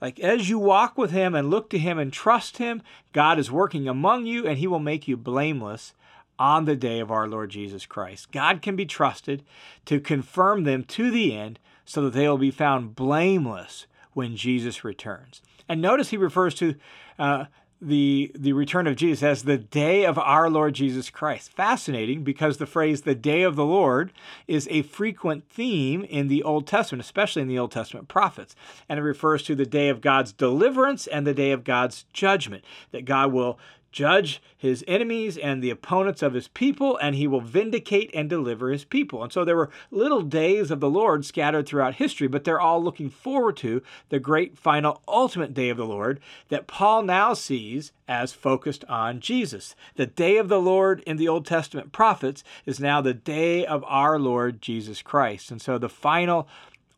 like 0.02 0.18
as 0.18 0.50
you 0.50 0.58
walk 0.58 0.98
with 0.98 1.12
him 1.12 1.34
and 1.36 1.48
look 1.48 1.70
to 1.70 1.78
him 1.78 1.96
and 1.96 2.12
trust 2.12 2.58
him, 2.58 2.82
God 3.12 3.38
is 3.38 3.52
working 3.52 3.88
among 3.88 4.26
you 4.26 4.46
and 4.46 4.58
he 4.58 4.66
will 4.66 4.80
make 4.80 5.06
you 5.06 5.16
blameless 5.16 5.94
on 6.40 6.64
the 6.64 6.74
day 6.74 6.98
of 6.98 7.12
our 7.12 7.28
Lord 7.28 7.50
Jesus 7.50 7.86
Christ. 7.86 8.32
God 8.32 8.62
can 8.62 8.74
be 8.74 8.84
trusted 8.84 9.44
to 9.84 10.00
confirm 10.00 10.64
them 10.64 10.82
to 10.84 11.12
the 11.12 11.32
end 11.32 11.60
so 11.84 12.02
that 12.02 12.14
they 12.14 12.28
will 12.28 12.36
be 12.36 12.50
found 12.50 12.96
blameless 12.96 13.86
when 14.12 14.34
Jesus 14.34 14.82
returns. 14.82 15.40
And 15.68 15.80
notice 15.80 16.10
he 16.10 16.16
refers 16.16 16.56
to 16.56 16.74
uh, 17.16 17.44
the 17.82 18.30
the 18.34 18.52
return 18.52 18.86
of 18.86 18.96
Jesus 18.96 19.22
as 19.22 19.42
the 19.42 19.58
day 19.58 20.04
of 20.04 20.18
our 20.18 20.48
Lord 20.48 20.74
Jesus 20.74 21.10
Christ. 21.10 21.52
Fascinating 21.52 22.22
because 22.22 22.56
the 22.56 22.66
phrase 22.66 23.02
the 23.02 23.14
day 23.14 23.42
of 23.42 23.56
the 23.56 23.64
Lord 23.64 24.12
is 24.46 24.68
a 24.70 24.82
frequent 24.82 25.48
theme 25.50 26.04
in 26.04 26.28
the 26.28 26.42
Old 26.44 26.66
Testament, 26.66 27.04
especially 27.04 27.42
in 27.42 27.48
the 27.48 27.58
Old 27.58 27.72
Testament 27.72 28.06
prophets. 28.08 28.54
And 28.88 28.98
it 28.98 29.02
refers 29.02 29.42
to 29.44 29.56
the 29.56 29.66
day 29.66 29.88
of 29.88 30.00
God's 30.00 30.32
deliverance 30.32 31.08
and 31.08 31.26
the 31.26 31.34
day 31.34 31.50
of 31.50 31.64
God's 31.64 32.04
judgment, 32.12 32.64
that 32.92 33.04
God 33.04 33.32
will 33.32 33.58
judge 33.92 34.42
his 34.56 34.84
enemies 34.88 35.36
and 35.36 35.62
the 35.62 35.70
opponents 35.70 36.22
of 36.22 36.34
his 36.34 36.48
people, 36.48 36.96
and 36.96 37.14
he 37.14 37.26
will 37.26 37.40
vindicate 37.40 38.10
and 38.14 38.28
deliver 38.28 38.70
his 38.70 38.84
people. 38.84 39.22
And 39.22 39.32
so 39.32 39.44
there 39.44 39.56
were 39.56 39.70
little 39.90 40.22
days 40.22 40.70
of 40.70 40.80
the 40.80 40.90
Lord 40.90 41.24
scattered 41.24 41.66
throughout 41.66 41.96
history, 41.96 42.26
but 42.26 42.44
they're 42.44 42.60
all 42.60 42.82
looking 42.82 43.10
forward 43.10 43.56
to 43.58 43.82
the 44.08 44.18
great 44.18 44.58
final 44.58 45.02
ultimate 45.06 45.54
day 45.54 45.68
of 45.68 45.76
the 45.76 45.86
Lord 45.86 46.20
that 46.48 46.66
Paul 46.66 47.02
now 47.02 47.34
sees 47.34 47.92
as 48.08 48.32
focused 48.32 48.84
on 48.86 49.20
Jesus. 49.20 49.74
The 49.96 50.06
day 50.06 50.38
of 50.38 50.48
the 50.48 50.60
Lord 50.60 51.02
in 51.06 51.16
the 51.16 51.28
Old 51.28 51.46
Testament 51.46 51.92
prophets 51.92 52.42
is 52.66 52.80
now 52.80 53.00
the 53.00 53.14
day 53.14 53.66
of 53.66 53.84
our 53.86 54.18
Lord 54.18 54.62
Jesus 54.62 55.02
Christ. 55.02 55.50
And 55.50 55.60
so 55.60 55.78
the 55.78 55.88
final 55.88 56.48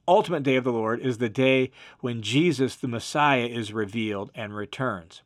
ultimate 0.06 0.42
day 0.42 0.56
of 0.56 0.64
the 0.64 0.72
Lord 0.72 1.00
is 1.00 1.18
the 1.18 1.28
day 1.28 1.70
when 2.00 2.22
Jesus, 2.22 2.76
the 2.76 2.88
Messiah, 2.88 3.46
is 3.46 3.72
revealed 3.72 4.30
and 4.34 4.54
returns. 4.54 5.22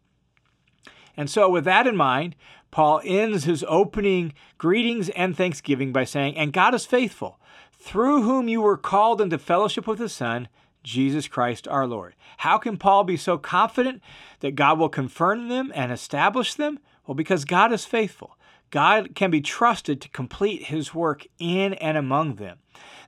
And 1.19 1.29
so, 1.29 1.51
with 1.51 1.65
that 1.65 1.89
in 1.89 1.97
mind, 1.97 2.37
Paul 2.71 3.01
ends 3.05 3.43
his 3.43 3.65
opening 3.67 4.35
greetings 4.57 5.09
and 5.11 5.37
thanksgiving 5.37 5.93
by 5.93 6.05
saying, 6.05 6.37
And 6.37 6.53
God 6.53 6.75
is 6.75 6.87
faithful, 6.87 7.41
through 7.73 8.23
whom 8.23 8.49
you 8.49 8.61
were 8.61 8.77
called 8.77 9.21
into 9.21 9.37
fellowship 9.37 9.89
with 9.89 9.99
the 9.99 10.09
Son, 10.09 10.47
Jesus 10.85 11.27
Christ 11.27 11.67
our 11.67 11.89
Lord. 11.89 12.15
How 12.39 12.57
can 12.57 12.77
Paul 12.77 13.03
be 13.03 13.17
so 13.17 13.37
confident 13.37 14.01
that 14.41 14.55
God 14.55 14.79
will 14.79 14.89
confirm 14.89 15.49
them 15.49 15.73
and 15.75 15.91
establish 15.91 16.55
them? 16.55 16.79
Well, 17.05 17.17
because 17.17 17.45
God 17.45 17.73
is 17.73 17.85
faithful. 17.85 18.38
God 18.71 19.15
can 19.15 19.31
be 19.31 19.41
trusted 19.41 20.01
to 20.01 20.09
complete 20.09 20.65
his 20.65 20.95
work 20.95 21.27
in 21.39 21.75
and 21.75 21.97
among 21.97 22.37
them. 22.37 22.59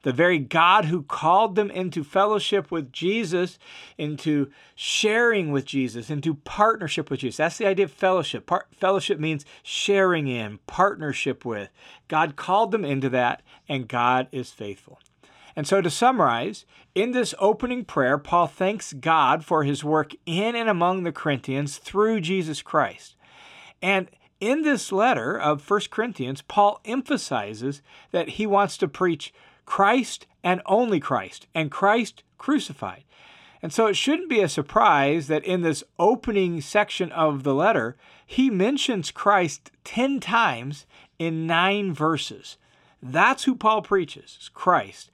The 0.03 0.13
very 0.13 0.39
God 0.39 0.87
who 0.87 1.03
called 1.03 1.57
them 1.57 1.71
into 1.71 2.03
fellowship 2.03 2.71
with 2.71 2.91
Jesus, 2.91 3.59
into 3.99 4.51
sharing 4.75 5.53
with 5.53 5.67
Jesus, 5.67 6.09
into 6.09 6.35
partnership 6.35 7.11
with 7.11 7.21
Jesus. 7.21 7.37
That's 7.37 7.59
the 7.59 7.67
idea 7.67 7.85
of 7.85 7.93
fellowship. 7.93 8.47
Par- 8.47 8.67
fellowship 8.75 9.21
means 9.21 9.45
sharing 9.63 10.27
in, 10.27 10.59
partnership 10.67 11.45
with. 11.45 11.69
God 12.09 12.37
called 12.37 12.71
them 12.71 12.85
into 12.85 13.11
that, 13.11 13.43
and 13.69 13.89
God 13.89 14.29
is 14.33 14.51
faithful. 14.51 14.99
And 15.55 15.67
so, 15.67 15.83
to 15.83 15.91
summarize, 15.91 16.65
in 16.95 17.11
this 17.11 17.35
opening 17.39 17.85
prayer, 17.85 18.17
Paul 18.17 18.47
thanks 18.47 18.93
God 18.95 19.45
for 19.45 19.65
his 19.65 19.85
work 19.85 20.13
in 20.25 20.57
and 20.57 20.69
among 20.69 21.03
the 21.03 21.13
Corinthians 21.13 21.77
through 21.77 22.21
Jesus 22.21 22.63
Christ. 22.63 23.17
And 23.83 24.09
in 24.41 24.63
this 24.63 24.91
letter 24.91 25.39
of 25.39 25.69
1 25.69 25.81
Corinthians, 25.91 26.43
Paul 26.43 26.81
emphasizes 26.85 27.83
that 28.11 28.31
he 28.31 28.47
wants 28.47 28.77
to 28.79 28.89
preach 28.89 29.33
Christ 29.67 30.27
and 30.43 30.63
only 30.67 30.99
Christ, 30.99 31.47
and 31.55 31.71
Christ 31.71 32.23
crucified. 32.39 33.05
And 33.63 33.73
so 33.73 33.87
it 33.87 33.97
shouldn't 33.97 34.31
be 34.31 34.41
a 34.41 34.49
surprise 34.49 35.27
that 35.29 35.45
in 35.45 35.61
this 35.61 35.85
opening 35.99 36.61
section 36.61 37.13
of 37.13 37.43
the 37.43 37.55
letter, 37.55 37.97
he 38.27 38.49
mentions 38.49 39.11
Christ 39.11 39.71
10 39.85 40.19
times 40.21 40.87
in 41.19 41.47
nine 41.47 41.93
verses. 41.93 42.57
That's 43.03 43.45
who 43.45 43.55
Paul 43.55 43.83
preaches, 43.83 44.51
Christ. 44.55 45.11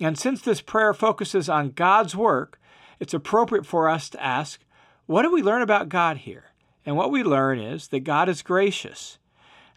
And 0.00 0.18
since 0.18 0.40
this 0.40 0.60
prayer 0.60 0.94
focuses 0.94 1.48
on 1.48 1.72
God's 1.72 2.14
work, 2.14 2.60
it's 3.00 3.14
appropriate 3.14 3.66
for 3.66 3.88
us 3.88 4.08
to 4.10 4.22
ask, 4.22 4.60
what 5.06 5.22
do 5.22 5.32
we 5.32 5.42
learn 5.42 5.62
about 5.62 5.88
God 5.88 6.18
here? 6.18 6.49
And 6.84 6.96
what 6.96 7.10
we 7.10 7.22
learn 7.22 7.58
is 7.58 7.88
that 7.88 8.00
God 8.00 8.28
is 8.28 8.42
gracious, 8.42 9.18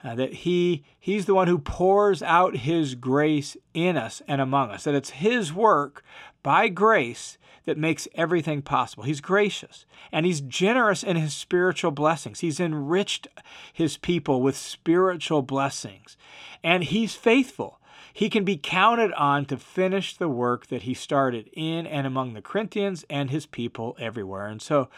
uh, 0.03 0.15
that 0.15 0.33
he, 0.33 0.83
He's 0.99 1.25
the 1.25 1.35
one 1.35 1.47
who 1.47 1.59
pours 1.59 2.21
out 2.23 2.57
His 2.57 2.95
grace 2.95 3.57
in 3.73 3.97
us 3.97 4.21
and 4.27 4.39
among 4.39 4.71
us, 4.71 4.85
that 4.85 4.95
it's 4.95 5.11
His 5.11 5.53
work 5.53 6.03
by 6.41 6.69
grace 6.69 7.37
that 7.65 7.77
makes 7.77 8.07
everything 8.15 8.61
possible. 8.61 9.03
He's 9.03 9.21
gracious 9.21 9.85
and 10.11 10.25
He's 10.25 10.41
generous 10.41 11.03
in 11.03 11.15
His 11.15 11.33
spiritual 11.33 11.91
blessings. 11.91 12.39
He's 12.39 12.59
enriched 12.59 13.27
His 13.71 13.97
people 13.97 14.41
with 14.41 14.55
spiritual 14.57 15.41
blessings, 15.41 16.17
and 16.63 16.83
He's 16.83 17.15
faithful. 17.15 17.79
He 18.13 18.29
can 18.29 18.43
be 18.43 18.57
counted 18.57 19.11
on 19.13 19.45
to 19.45 19.57
finish 19.57 20.15
the 20.15 20.29
work 20.29 20.67
that 20.67 20.83
he 20.83 20.93
started 20.93 21.49
in 21.51 21.87
and 21.87 22.05
among 22.05 22.33
the 22.33 22.43
Corinthians 22.43 23.03
and 23.09 23.31
his 23.31 23.47
people 23.47 23.97
everywhere. 23.99 24.45
And 24.45 24.61
so 24.61 24.89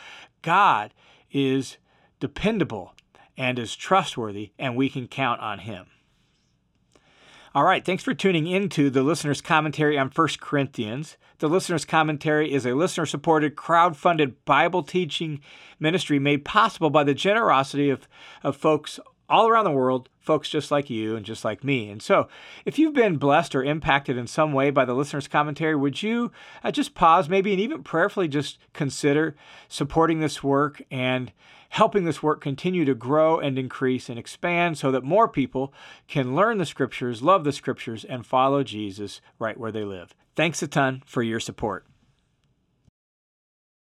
God 0.42 0.94
is 1.32 1.78
dependable 2.20 2.94
and 3.38 3.60
is 3.60 3.76
trustworthy, 3.76 4.52
and 4.58 4.76
we 4.76 4.90
can 4.90 5.08
count 5.08 5.42
on 5.42 5.60
him. 5.60 5.88
All 7.54 7.64
right, 7.64 7.86
thanks 7.86 8.04
for 8.04 8.14
tuning 8.14 8.48
in 8.48 8.68
to 8.70 8.90
the 8.90 9.02
listener's 9.02 9.40
commentary 9.40 9.98
on 9.98 10.12
1 10.14 10.28
Corinthians. 10.42 11.16
The 11.40 11.48
listener's 11.48 11.86
commentary 11.86 12.52
is 12.52 12.66
a 12.66 12.74
listener 12.74 13.06
supported, 13.06 13.56
crowd 13.56 13.96
funded 13.96 14.44
Bible 14.44 14.84
teaching 14.84 15.40
ministry 15.80 16.20
made 16.20 16.44
possible 16.44 16.90
by 16.90 17.06
the 17.06 17.14
generosity 17.14 17.90
of, 17.90 18.10
of 18.44 18.58
folks 18.58 19.00
all 19.30 19.48
around 19.48 19.66
the 19.66 19.72
world, 19.72 20.10
folks 20.20 20.50
just 20.50 20.72
like 20.72 20.90
you 20.90 21.16
and 21.16 21.26
just 21.26 21.46
like 21.46 21.64
me. 21.64 21.90
And 21.90 22.02
so, 22.02 22.28
if 22.66 22.78
you've 22.78 22.94
been 22.94 23.18
blessed 23.18 23.56
or 23.56 23.64
impacted 23.64 24.18
in 24.18 24.28
some 24.28 24.54
way 24.54 24.70
by 24.70 24.86
the 24.86 24.94
listener's 24.94 25.28
commentary, 25.28 25.76
would 25.76 26.02
you 26.04 26.32
uh, 26.64 26.72
just 26.72 26.96
pause, 26.96 27.30
maybe, 27.30 27.52
and 27.52 27.62
even 27.62 27.84
prayerfully 27.84 28.28
just 28.28 28.58
consider 28.74 29.36
supporting 29.68 30.20
this 30.20 30.44
work 30.44 30.82
and 30.92 31.32
helping 31.70 32.06
this 32.06 32.24
work 32.24 32.42
continue 32.42 32.86
to 32.86 32.96
grow 32.96 33.40
and 33.40 33.60
increase 33.60 34.10
and 34.10 34.18
expand 34.18 34.78
so 34.78 34.92
that 34.92 35.04
more 35.04 35.28
people 35.28 35.74
can 36.08 36.36
learn 36.36 36.58
the 36.58 36.66
scriptures, 36.66 37.22
love 37.22 37.44
the 37.44 37.52
scriptures, 37.52 38.06
and 38.06 38.26
follow 38.26 38.64
Jesus 38.64 39.22
right 39.40 39.60
where 39.60 39.72
they 39.72 39.84
live? 39.84 40.14
Thanks 40.36 40.62
a 40.62 40.68
ton 40.68 41.04
for 41.06 41.22
your 41.22 41.40
support. 41.40 41.86